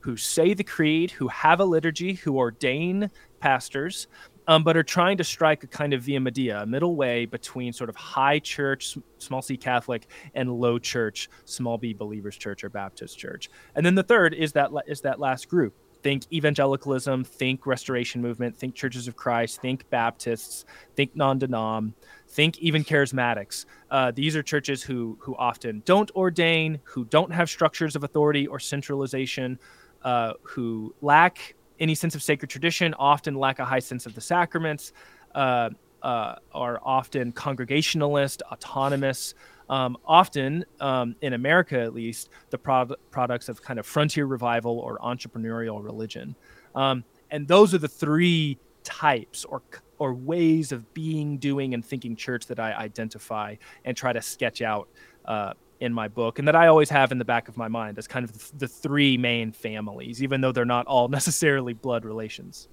[0.00, 4.06] who say the creed, who have a liturgy, who ordain pastors,
[4.46, 7.72] um, but are trying to strike a kind of via media, a middle way between
[7.72, 12.68] sort of high church, small c Catholic, and low church, small b believers church or
[12.68, 13.50] Baptist church.
[13.74, 15.74] And then the third is that is that last group.
[16.02, 20.66] Think evangelicalism, think Restoration Movement, think Churches of Christ, think Baptists,
[20.96, 21.94] think non-denom,
[22.28, 23.64] think even charismatics.
[23.90, 28.46] Uh, these are churches who who often don't ordain, who don't have structures of authority
[28.46, 29.58] or centralization,
[30.02, 34.20] uh, who lack any sense of sacred tradition, often lack a high sense of the
[34.20, 34.92] sacraments,
[35.34, 35.70] uh,
[36.02, 39.34] uh, are often congregationalist, autonomous.
[39.70, 44.78] Um, often, um, in America at least, the pro- products of kind of frontier revival
[44.78, 46.36] or entrepreneurial religion.
[46.74, 49.62] Um, and those are the three types or
[49.98, 53.54] or ways of being, doing, and thinking church that I identify
[53.84, 54.88] and try to sketch out
[55.24, 57.98] uh, in my book and that I always have in the back of my mind
[57.98, 62.68] as kind of the three main families, even though they're not all necessarily blood relations.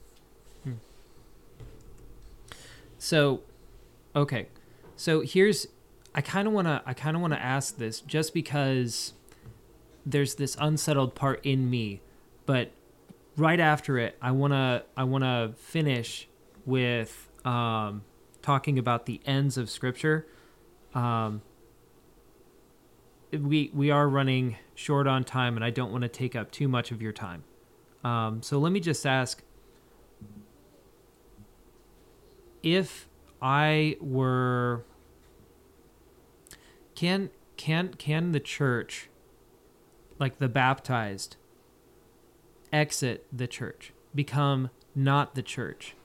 [0.64, 0.74] Hmm.
[2.97, 3.41] So,
[4.16, 4.47] okay.
[4.95, 5.68] So here's
[6.14, 9.14] I kind of want to I kind of want to ask this just because
[10.06, 12.02] there's this unsettled part in me,
[12.45, 12.72] but
[13.38, 16.28] right after it, I want to I want to finish
[16.66, 18.04] with um,
[18.41, 20.28] talking about the ends of scripture.
[20.93, 21.41] Um,
[23.32, 26.67] we we are running short on time and I don't want to take up too
[26.67, 27.43] much of your time.
[28.03, 29.43] Um, so let me just ask
[32.63, 33.07] if
[33.41, 34.84] I were
[36.95, 39.09] can can can the church
[40.19, 41.38] like the baptized
[42.71, 45.95] exit the church become not the church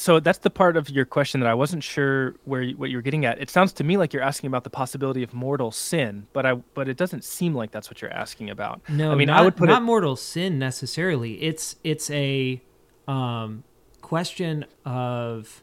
[0.00, 3.02] so that's the part of your question that I wasn't sure where you, what you're
[3.02, 3.40] getting at.
[3.40, 6.54] It sounds to me like you're asking about the possibility of mortal sin, but I
[6.54, 8.80] but it doesn't seem like that's what you're asking about.
[8.88, 11.42] No, I mean not, I would put not it, mortal sin necessarily.
[11.42, 12.62] It's it's a
[13.06, 13.64] um,
[14.00, 15.62] question of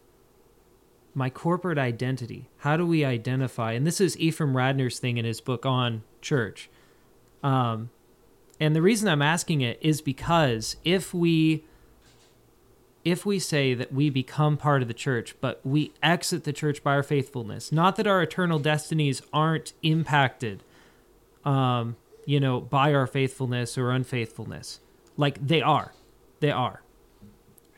[1.15, 2.47] my corporate identity.
[2.57, 3.71] How do we identify?
[3.71, 6.69] And this is Ephraim Radner's thing in his book on church.
[7.41, 7.89] Um,
[8.59, 11.63] and the reason I'm asking it is because if we
[13.07, 16.83] if we say that we become part of the church, but we exit the church
[16.83, 20.61] by our faithfulness, not that our eternal destinies aren't impacted,
[21.45, 21.95] um,
[22.25, 24.81] you know, by our faithfulness or unfaithfulness.
[25.15, 25.93] Like they are,
[26.41, 26.81] they are.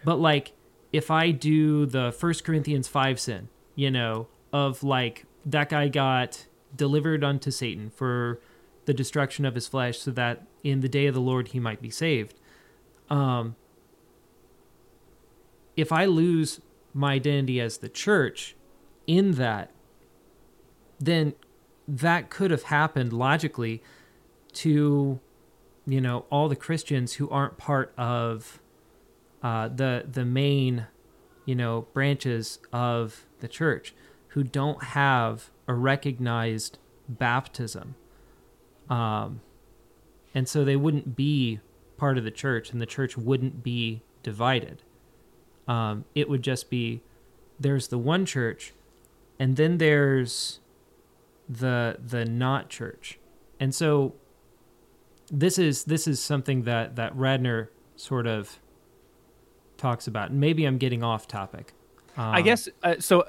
[0.04, 0.54] But like,
[0.92, 6.48] if I do the First Corinthians five sin, you know, of like that guy got
[6.76, 8.40] delivered unto Satan for
[8.86, 11.84] the destruction of his flesh, so that in the day of the Lord he might
[11.84, 12.34] be saved.
[13.12, 13.56] Um,
[15.80, 16.62] if I lose
[16.94, 18.56] my identity as the church
[19.08, 19.72] in that,
[21.00, 21.34] then
[21.88, 23.82] that could have happened logically
[24.54, 25.20] to,
[25.86, 28.62] you know, all the Christians who aren't part of
[29.42, 30.88] uh, the the main,
[31.46, 33.94] you know, branches of the church,
[34.30, 36.78] who don't have a recognized
[37.08, 37.96] baptism,
[38.90, 39.42] um,
[40.36, 41.60] and so they wouldn't be
[41.98, 44.84] part of the church, and the church wouldn't be divided.
[45.70, 47.02] Um, it would just be
[47.60, 48.74] there's the one church,
[49.40, 50.60] and then there's
[51.48, 53.20] the the not church,
[53.60, 54.16] and so
[55.32, 58.60] this is this is something that that Radner sort of
[59.78, 60.32] talks about.
[60.32, 61.74] And maybe I'm getting off topic.
[62.18, 63.26] Um, I guess uh, so.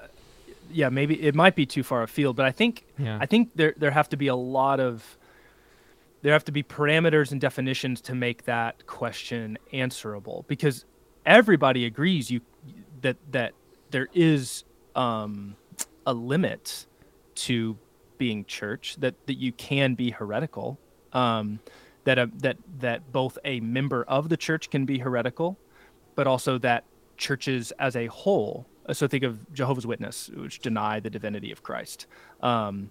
[0.72, 3.18] Yeah, maybe it might be too far afield, but I think Yeah.
[3.20, 5.18] I think there there have to be a lot of
[6.22, 10.84] there have to be parameters and definitions to make that question answerable because
[11.26, 12.40] everybody agrees you
[13.02, 13.52] that that
[13.90, 14.64] there is
[14.94, 15.56] um,
[16.06, 16.86] a limit
[17.34, 17.76] to
[18.18, 20.78] being church that that you can be heretical
[21.12, 21.58] um,
[22.04, 25.58] that a, that that both a member of the church can be heretical
[26.14, 26.84] but also that
[27.16, 31.62] churches as a whole uh, so think of jehovah's witness which deny the divinity of
[31.62, 32.06] christ
[32.42, 32.90] um,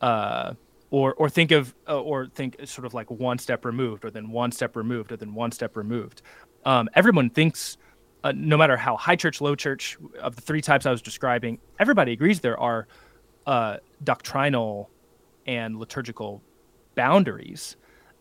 [0.00, 0.54] uh,
[0.90, 4.30] or or think of uh, or think sort of like one step removed or then
[4.30, 6.22] one step removed or then one step removed
[6.64, 7.76] um, everyone thinks
[8.24, 11.58] uh, no matter how high church low church of the three types i was describing
[11.78, 12.86] everybody agrees there are
[13.46, 14.90] uh, doctrinal
[15.46, 16.42] and liturgical
[16.94, 17.76] boundaries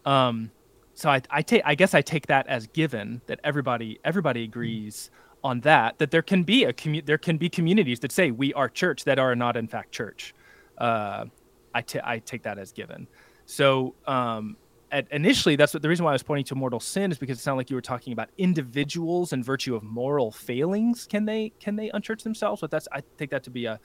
[0.05, 0.51] um,
[0.93, 5.09] so I, I take I guess I take that as given that everybody everybody agrees
[5.43, 8.53] on that that there can be a commu- there can be communities that say we
[8.53, 10.33] are church that are not in fact church.
[10.77, 11.25] Uh,
[11.73, 13.07] I ta- I take that as given.
[13.45, 14.57] So um,
[14.93, 17.39] at, initially, that's what the reason why I was pointing to mortal sin is because
[17.39, 21.07] it sounded like you were talking about individuals and virtue of moral failings.
[21.07, 22.61] Can they can they unchurch themselves?
[22.61, 23.79] But that's I take that to be a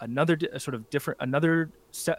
[0.00, 1.70] another a sort of different another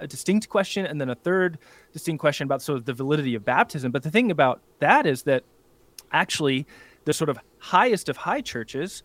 [0.07, 1.59] distinct question and then a third
[1.93, 5.23] distinct question about sort of the validity of baptism but the thing about that is
[5.23, 5.43] that
[6.11, 6.67] actually
[7.05, 9.01] the sort of highest of high churches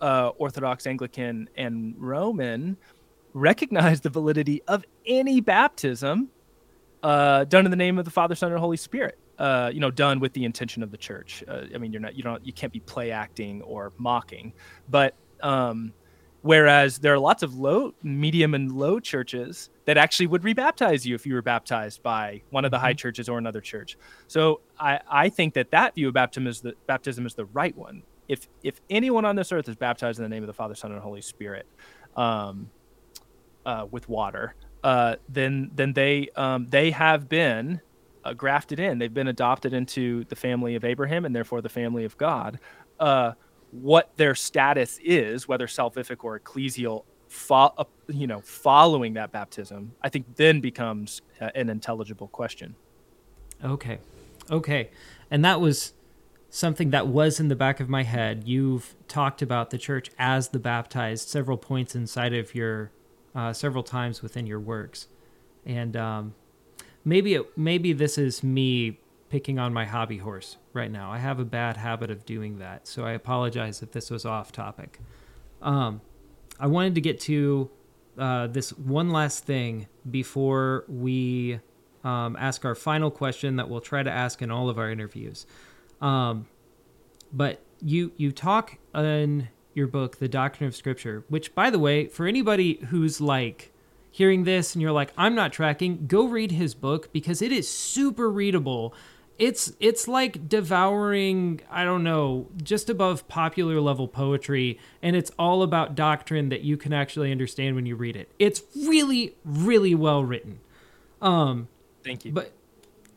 [0.00, 2.76] uh, orthodox anglican and roman
[3.34, 6.30] recognize the validity of any baptism
[7.02, 9.90] uh, done in the name of the father son and holy spirit uh, you know
[9.90, 12.52] done with the intention of the church uh, i mean you're not you don't you
[12.52, 14.52] can't be play acting or mocking
[14.88, 15.92] but um,
[16.46, 21.16] Whereas there are lots of low, medium, and low churches that actually would rebaptize you
[21.16, 23.98] if you were baptized by one of the high churches or another church.
[24.28, 27.76] So I, I think that that view of baptism is the baptism is the right
[27.76, 28.04] one.
[28.28, 30.92] If if anyone on this earth is baptized in the name of the Father, Son,
[30.92, 31.66] and Holy Spirit,
[32.14, 32.70] um,
[33.64, 34.54] uh, with water,
[34.86, 37.80] uh, then then they um, they have been
[38.24, 38.98] uh, grafted in.
[39.00, 42.60] They've been adopted into the family of Abraham and therefore the family of God.
[43.00, 43.32] Uh,
[43.72, 49.90] what their status is, whether salvific or ecclesial, fo- uh, you know, following that baptism,
[50.02, 52.76] I think then becomes uh, an intelligible question.
[53.64, 53.98] Okay.
[54.48, 54.90] Okay.
[55.32, 55.94] And that was
[56.48, 58.44] something that was in the back of my head.
[58.46, 62.92] You've talked about the church as the baptized several points inside of your,
[63.36, 65.06] uh, several times within your works,
[65.64, 66.34] and um,
[67.04, 71.12] maybe it, maybe this is me picking on my hobby horse right now.
[71.12, 74.50] I have a bad habit of doing that, so I apologize if this was off
[74.50, 74.98] topic.
[75.60, 76.00] Um,
[76.58, 77.70] I wanted to get to
[78.18, 81.60] uh, this one last thing before we
[82.02, 85.46] um, ask our final question that we'll try to ask in all of our interviews.
[86.00, 86.46] Um,
[87.32, 92.06] but you you talk in your book, The Doctrine of Scripture, which, by the way,
[92.06, 93.72] for anybody who's like
[94.10, 97.68] hearing this and you're like, I'm not tracking, go read his book because it is
[97.68, 98.94] super readable.
[99.38, 105.62] It's it's like devouring, I don't know, just above popular level poetry, and it's all
[105.62, 108.30] about doctrine that you can actually understand when you read it.
[108.38, 110.60] It's really, really well written.
[111.20, 111.68] Um,
[112.02, 112.32] Thank you.
[112.32, 112.52] But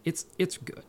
[0.03, 0.83] it's it's good.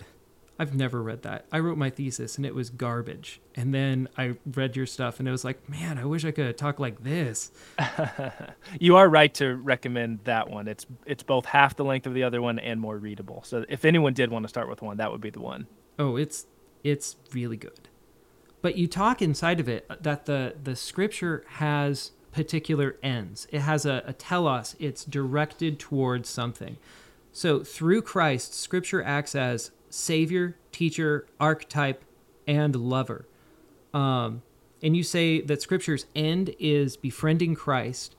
[0.60, 1.46] I've never read that.
[1.50, 3.40] I wrote my thesis and it was garbage.
[3.54, 6.58] And then I read your stuff and it was like, man, I wish I could
[6.58, 7.50] talk like this.
[8.78, 10.68] you are right to recommend that one.
[10.68, 13.42] It's it's both half the length of the other one and more readable.
[13.42, 15.66] So if anyone did want to start with one, that would be the one.
[15.98, 16.44] Oh, it's
[16.84, 17.88] it's really good.
[18.60, 23.48] But you talk inside of it uh, that the the scripture has particular ends.
[23.50, 24.76] It has a, a telos.
[24.78, 26.76] It's directed towards something.
[27.32, 32.04] So through Christ, scripture acts as savior, teacher, archetype,
[32.46, 33.26] and lover.
[33.92, 34.42] Um,
[34.82, 38.16] and you say that scripture's end is befriending Christ,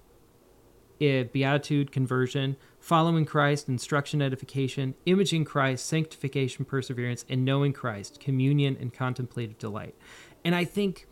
[1.00, 8.78] eh, beatitude, conversion, following Christ, instruction, edification, imaging Christ, sanctification, perseverance, and knowing Christ, communion,
[8.80, 9.96] and contemplative delight.
[10.44, 11.08] And I think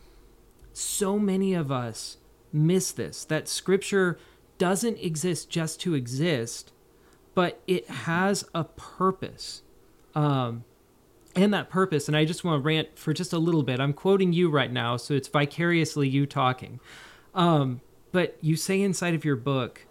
[0.73, 2.17] so many of us
[2.51, 4.17] miss this that scripture
[4.57, 6.73] doesn't exist just to exist,
[7.33, 9.61] but it has a purpose
[10.15, 10.63] um,
[11.35, 12.07] and that purpose.
[12.07, 13.79] And I just want to rant for just a little bit.
[13.79, 16.79] I'm quoting you right now, so it's vicariously you talking.
[17.33, 17.81] Um,
[18.11, 19.85] but you say inside of your book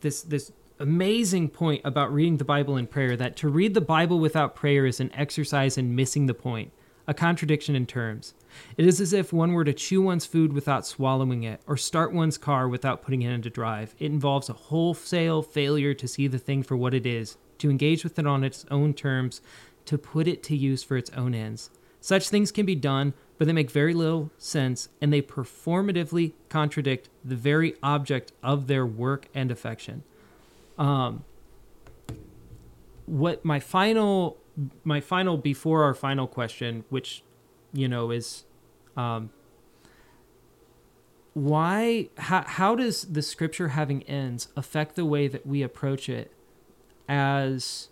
[0.00, 4.20] this this amazing point about reading the Bible in prayer that to read the Bible
[4.20, 6.70] without prayer is an exercise in missing the point,
[7.06, 8.34] a contradiction in terms.
[8.76, 12.12] It is as if one were to chew one's food without swallowing it, or start
[12.12, 13.94] one's car without putting it into drive.
[13.98, 18.04] It involves a wholesale failure to see the thing for what it is, to engage
[18.04, 19.40] with it on its own terms,
[19.84, 21.70] to put it to use for its own ends.
[22.00, 27.08] Such things can be done, but they make very little sense and they performatively contradict
[27.24, 30.02] the very object of their work and affection.
[30.78, 31.24] Um,
[33.06, 34.36] what my final
[34.84, 37.22] my final before our final question, which
[37.72, 38.44] you know is
[38.96, 39.30] um,
[41.34, 46.32] why how, how does the scripture having ends affect the way that we approach it
[47.08, 47.88] as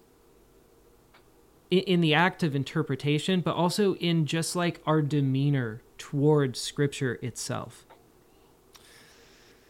[1.70, 7.84] in, the act of interpretation, but also in just like our demeanor towards scripture itself.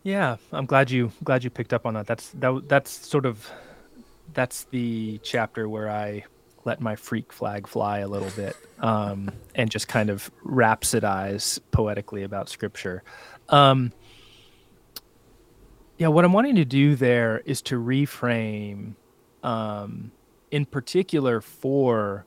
[0.02, 2.06] Yeah, I'm glad you glad you picked up on that.
[2.06, 3.50] That's that that's sort of
[4.34, 6.24] that's the chapter where I
[6.64, 12.24] let my freak flag fly a little bit um, and just kind of rhapsodize poetically
[12.24, 13.02] about scripture.
[13.48, 13.92] Um,
[15.96, 18.94] yeah, what I'm wanting to do there is to reframe
[19.46, 20.10] um,
[20.50, 22.26] in particular for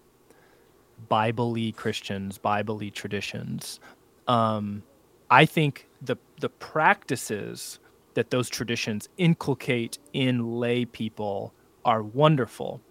[1.10, 3.80] Bible Christians, Bible traditions.
[4.28, 4.84] Um,
[5.30, 7.80] I think the the practices
[8.16, 11.54] that those traditions inculcate in lay people
[11.86, 12.82] are wonderful,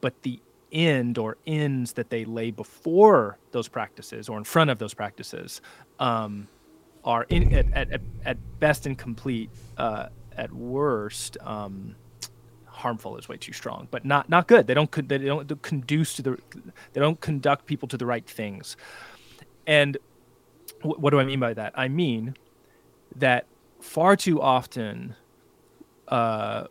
[0.00, 0.40] but the
[0.72, 5.60] end or ends that they lay before those practices or in front of those practices
[6.00, 6.48] um,
[7.04, 11.94] are in, at, at, at best incomplete, uh, at worst um,
[12.86, 14.68] harmful is way too strong, but not not good.
[14.68, 16.38] They don't they don't conduce to the
[16.92, 18.76] they don't conduct people to the right things.
[19.66, 19.98] And
[20.82, 21.72] what do I mean by that?
[21.74, 22.36] I mean
[23.16, 23.46] that
[23.80, 25.16] far too often,
[26.06, 26.66] uh,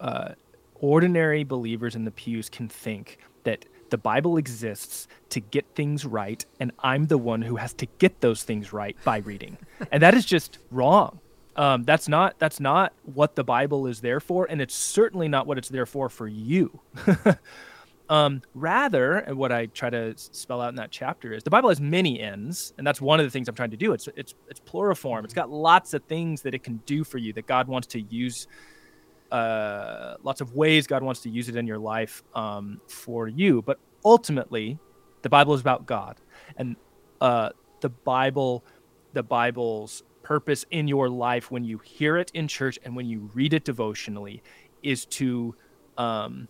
[0.00, 0.30] uh,
[0.74, 6.44] ordinary believers in the pews can think that the Bible exists to get things right,
[6.58, 9.58] and I'm the one who has to get those things right by reading,
[9.92, 11.20] and that is just wrong.
[11.54, 15.46] Um, that's not that's not what the Bible is there for, and it's certainly not
[15.46, 16.80] what it's there for for you.
[18.08, 21.80] um, rather, what I try to spell out in that chapter is the Bible has
[21.80, 23.92] many ends, and that's one of the things I'm trying to do.
[23.92, 25.24] It's it's it's pluriform.
[25.24, 28.00] It's got lots of things that it can do for you that God wants to
[28.00, 28.46] use.
[29.30, 33.62] Uh, lots of ways God wants to use it in your life um, for you,
[33.62, 34.78] but ultimately,
[35.22, 36.16] the Bible is about God,
[36.56, 36.76] and
[37.20, 37.50] uh,
[37.80, 38.64] the Bible,
[39.14, 43.30] the Bible's purpose in your life when you hear it in church and when you
[43.34, 44.42] read it devotionally
[44.82, 45.54] is to
[45.98, 46.48] um,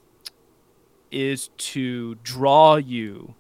[1.11, 3.35] is to draw you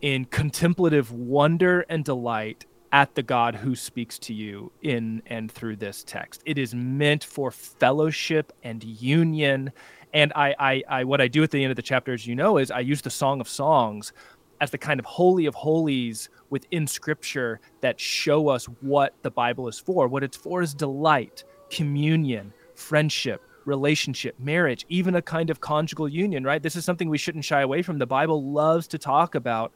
[0.00, 5.76] in contemplative wonder and delight at the God who speaks to you in and through
[5.76, 6.42] this text.
[6.44, 9.72] It is meant for fellowship and union.
[10.12, 12.34] And I, I, I, what I do at the end of the chapter, as you
[12.34, 14.12] know, is I use the Song of Songs
[14.60, 19.68] as the kind of holy of holies within Scripture that show us what the Bible
[19.68, 20.08] is for.
[20.08, 26.44] What it's for is delight, communion, friendship, relationship, marriage, even a kind of conjugal union,
[26.44, 26.62] right?
[26.62, 27.98] This is something we shouldn't shy away from.
[27.98, 29.72] The Bible loves to talk about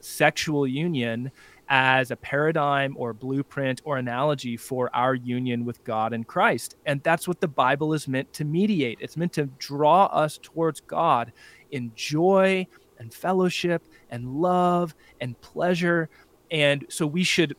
[0.00, 1.30] sexual union
[1.68, 6.76] as a paradigm or blueprint or analogy for our union with God and Christ.
[6.86, 8.98] And that's what the Bible is meant to mediate.
[9.00, 11.32] It's meant to draw us towards God
[11.72, 12.66] in joy
[12.98, 16.08] and fellowship and love and pleasure.
[16.50, 17.56] And so we should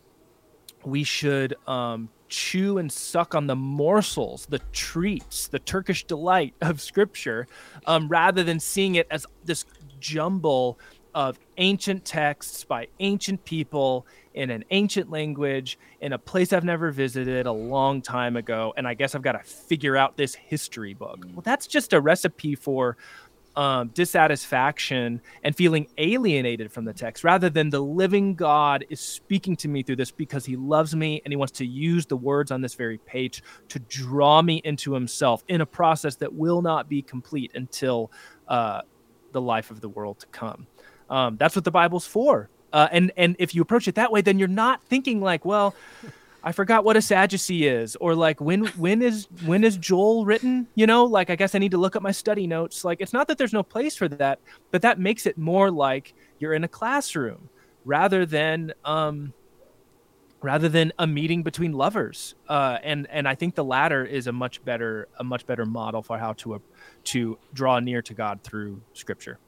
[0.85, 6.81] we should um, chew and suck on the morsels, the treats, the Turkish delight of
[6.81, 7.47] Scripture,
[7.85, 9.65] um, rather than seeing it as this
[9.99, 10.79] jumble
[11.15, 16.91] of ancient texts by ancient people in an ancient language in a place I've never
[16.91, 18.71] visited a long time ago.
[18.77, 21.25] And I guess I've got to figure out this history book.
[21.33, 22.97] Well, that's just a recipe for
[23.57, 29.55] um, dissatisfaction and feeling alienated from the text rather than the living God is speaking
[29.57, 32.51] to me through this because he loves me and he wants to use the words
[32.51, 36.87] on this very page to draw me into himself in a process that will not
[36.87, 38.11] be complete until
[38.47, 38.81] uh,
[39.31, 40.67] the life of the world to come.
[41.09, 42.49] Um, that's what the Bible's for.
[42.71, 45.73] Uh, and and if you approach it that way, then you're not thinking like, well,
[46.43, 50.67] I forgot what a Sadducee is, or like when when is when is Joel written?
[50.75, 52.85] You know, like I guess I need to look at my study notes.
[52.85, 54.39] Like it's not that there's no place for that,
[54.71, 57.49] but that makes it more like you're in a classroom
[57.85, 59.33] rather than um,
[60.41, 62.35] rather than a meeting between lovers.
[62.47, 66.03] Uh, and and I think the latter is a much better a much better model
[66.03, 66.59] for how to uh,
[67.05, 69.39] to draw near to God through Scripture.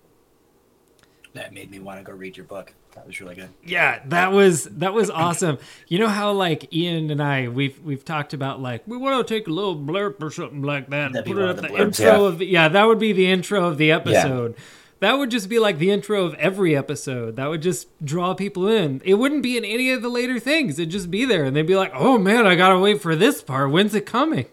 [1.33, 2.73] That made me want to go read your book.
[2.95, 3.49] That was really good.
[3.63, 5.59] Yeah, that was that was awesome.
[5.87, 9.33] You know how like Ian and I we've we've talked about like we want to
[9.33, 12.05] take a little blurb or something like that and put it at the, the intro
[12.05, 12.27] yeah.
[12.27, 14.55] of the yeah that would be the intro of the episode.
[14.57, 14.63] Yeah.
[15.01, 17.37] That would just be like the intro of every episode.
[17.37, 19.01] That would just draw people in.
[19.05, 20.77] It wouldn't be in any of the later things.
[20.77, 23.41] It'd just be there, and they'd be like, "Oh man, I gotta wait for this
[23.41, 23.71] part.
[23.71, 24.47] When's it coming?"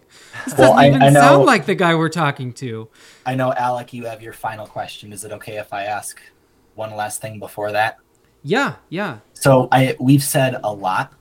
[0.45, 2.87] This well, doesn't I, even I know, sound like the guy we're talking to.
[3.25, 3.91] I know, Alec.
[3.91, 5.11] You have your final question.
[5.11, 6.21] Is it okay if I ask
[6.77, 7.97] one last thing before that?
[8.43, 9.19] Yeah, yeah.
[9.33, 11.13] So I we've said a lot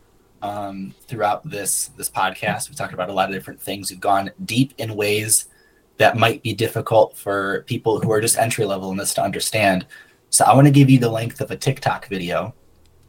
[0.42, 2.68] um, throughout this this podcast.
[2.68, 3.90] We've talked about a lot of different things.
[3.90, 5.46] We've gone deep in ways
[5.98, 9.86] that might be difficult for people who are just entry level in this to understand.
[10.30, 12.54] So I want to give you the length of a TikTok video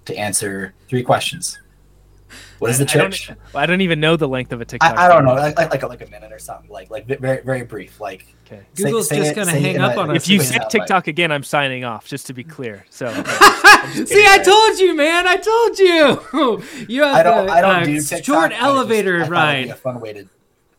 [0.06, 1.60] to answer three questions.
[2.60, 3.30] What is the church?
[3.30, 4.98] I don't, I don't, even know the length of a TikTok.
[4.98, 7.64] I, I don't know, like, like, like, a, minute or something, like like very very
[7.64, 8.00] brief.
[8.00, 8.64] Like okay.
[8.76, 10.24] Google's say, just gonna hang up on us.
[10.24, 11.12] If you say TikTok way.
[11.12, 12.08] again, I'm signing off.
[12.08, 12.86] Just to be clear.
[12.90, 15.28] So see, I told you, man.
[15.28, 16.64] I told you.
[16.88, 17.48] you have I don't.
[17.48, 18.26] The, I don't uh, do TikTok.
[18.26, 19.70] Short elevator just, ride.
[19.70, 20.28] A fun way to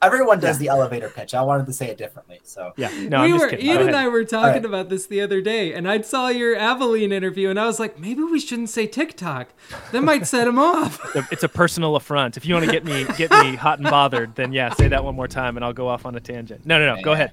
[0.00, 0.58] Everyone does yeah.
[0.58, 1.34] the elevator pitch.
[1.34, 2.38] I wanted to say it differently.
[2.44, 4.64] So yeah, no, we I'm were Ian and I were talking right.
[4.64, 7.98] about this the other day, and I saw your Aveline interview, and I was like,
[7.98, 9.48] maybe we shouldn't say TikTok.
[9.90, 11.00] That might set him off.
[11.32, 12.36] It's a personal affront.
[12.36, 15.02] If you want to get me get me hot and bothered, then yeah, say that
[15.02, 16.64] one more time, and I'll go off on a tangent.
[16.64, 17.02] No, no, no.
[17.02, 17.32] Go ahead.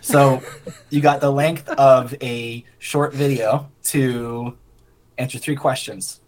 [0.00, 0.42] So
[0.90, 4.58] you got the length of a short video to
[5.16, 6.20] answer three questions.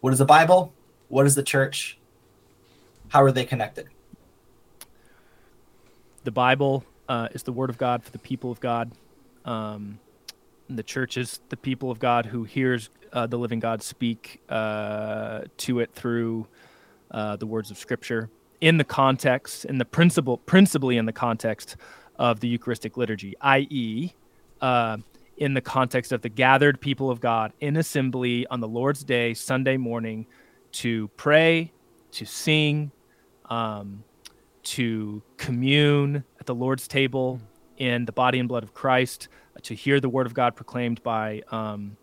[0.00, 0.74] What is the Bible?
[1.08, 1.98] What is the church?
[3.08, 3.88] How are they connected?
[6.24, 8.92] The Bible uh, is the Word of God for the people of God.
[9.44, 9.98] Um,
[10.68, 15.42] the church is the people of God who hears uh, the living God speak uh,
[15.58, 16.46] to it through
[17.10, 18.30] uh, the words of Scripture
[18.60, 21.76] in the context, in the principle, principally in the context
[22.16, 24.12] of the Eucharistic liturgy, i.e.,
[24.60, 24.98] uh,
[25.38, 29.32] in the context of the gathered people of God in assembly on the Lord's Day,
[29.32, 30.26] Sunday morning,
[30.72, 31.72] to pray,
[32.12, 32.92] to sing,
[33.46, 34.04] um,
[34.62, 37.40] to commune at the Lord's table
[37.78, 41.02] in the body and blood of Christ, uh, to hear the word of God proclaimed
[41.02, 41.96] by um,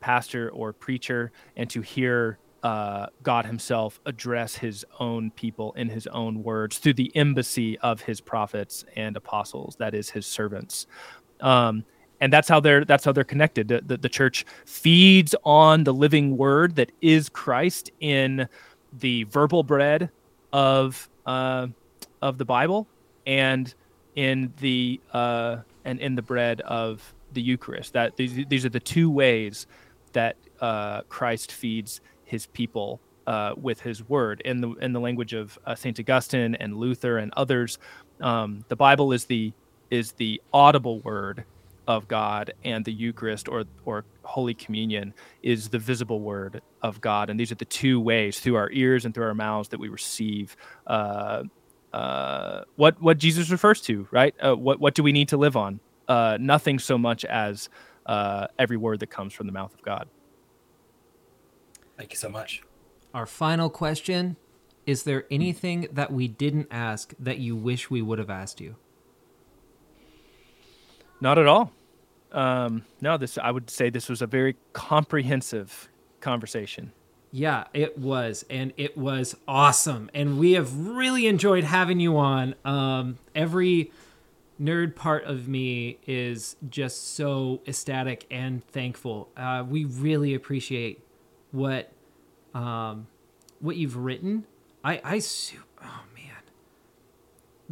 [0.00, 6.06] pastor or preacher, and to hear uh, God Himself address His own people in His
[6.08, 10.86] own words through the embassy of His prophets and apostles, that is, His servants.
[11.40, 11.84] Um,
[12.20, 13.66] and that's how they're that's how they're connected.
[13.66, 18.48] The, the, the, church feeds on the living Word that is Christ in
[18.92, 20.08] the verbal bread
[20.52, 21.66] of uh,
[22.22, 22.86] of the Bible
[23.26, 23.74] and
[24.14, 27.92] in the uh, and in the bread of the Eucharist.
[27.92, 29.66] That these, these are the two ways
[30.12, 34.40] that uh, Christ feeds his people uh, with his word.
[34.44, 37.78] In the in the language of uh, Saint Augustine and Luther and others,
[38.20, 39.52] um, the Bible is the
[39.90, 41.44] is the audible word
[41.88, 47.30] of God and the Eucharist or or Holy Communion is the visible word of God,
[47.30, 49.88] and these are the two ways through our ears and through our mouths that we
[49.88, 50.56] receive
[51.92, 54.08] uh, what what Jesus refers to.
[54.10, 54.34] Right?
[54.40, 55.80] Uh, what what do we need to live on?
[56.08, 57.68] Uh, nothing so much as
[58.06, 60.08] uh, every word that comes from the mouth of God.
[61.96, 62.62] Thank you so much.
[63.14, 64.36] Our final question:
[64.86, 68.76] Is there anything that we didn't ask that you wish we would have asked you?
[71.20, 71.72] Not at all.
[72.32, 75.88] Um, no, this I would say this was a very comprehensive
[76.20, 76.92] conversation.
[77.34, 82.54] Yeah, it was, and it was awesome, and we have really enjoyed having you on.
[82.62, 83.90] Um, every
[84.60, 89.30] nerd part of me is just so ecstatic and thankful.
[89.34, 91.02] Uh, we really appreciate
[91.52, 91.90] what
[92.52, 93.06] um,
[93.60, 94.44] what you've written.
[94.84, 95.22] I I
[95.82, 96.04] oh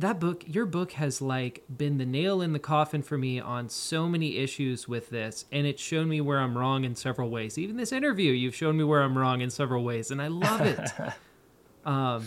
[0.01, 3.69] that book your book has like been the nail in the coffin for me on
[3.69, 7.59] so many issues with this and it's shown me where i'm wrong in several ways.
[7.59, 10.61] Even this interview you've shown me where i'm wrong in several ways and i love
[10.61, 10.91] it.
[11.83, 12.27] Um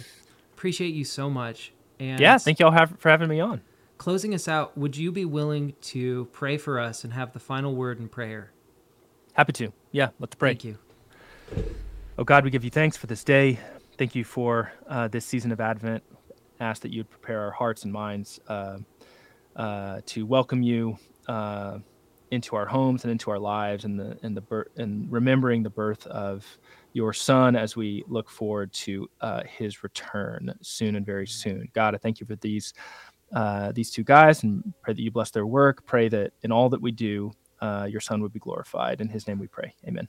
[0.56, 3.62] appreciate you so much and yeah thank y'all have, for having me on.
[4.00, 7.76] Closing us out would you be willing to pray for us and have the final
[7.76, 8.52] word in prayer?
[9.34, 9.74] Happy to.
[9.92, 10.56] Yeah let's pray.
[10.56, 10.78] Thank you.
[12.18, 13.60] Oh god we give you thanks for this day.
[13.96, 16.04] Thank you for uh, this season of advent
[16.64, 18.78] ask that you'd prepare our hearts and minds uh,
[19.56, 21.80] uh, to welcome you uh,
[22.32, 25.70] into our homes and into our lives, and the and the birth and remembering the
[25.70, 26.46] birth of
[26.94, 31.68] your Son as we look forward to uh, His return soon and very soon.
[31.74, 32.74] God, I thank you for these
[33.34, 35.86] uh, these two guys, and pray that you bless their work.
[35.86, 37.32] Pray that in all that we do,
[37.62, 39.02] uh, your Son would be glorified.
[39.02, 39.76] In His name, we pray.
[39.88, 40.08] Amen.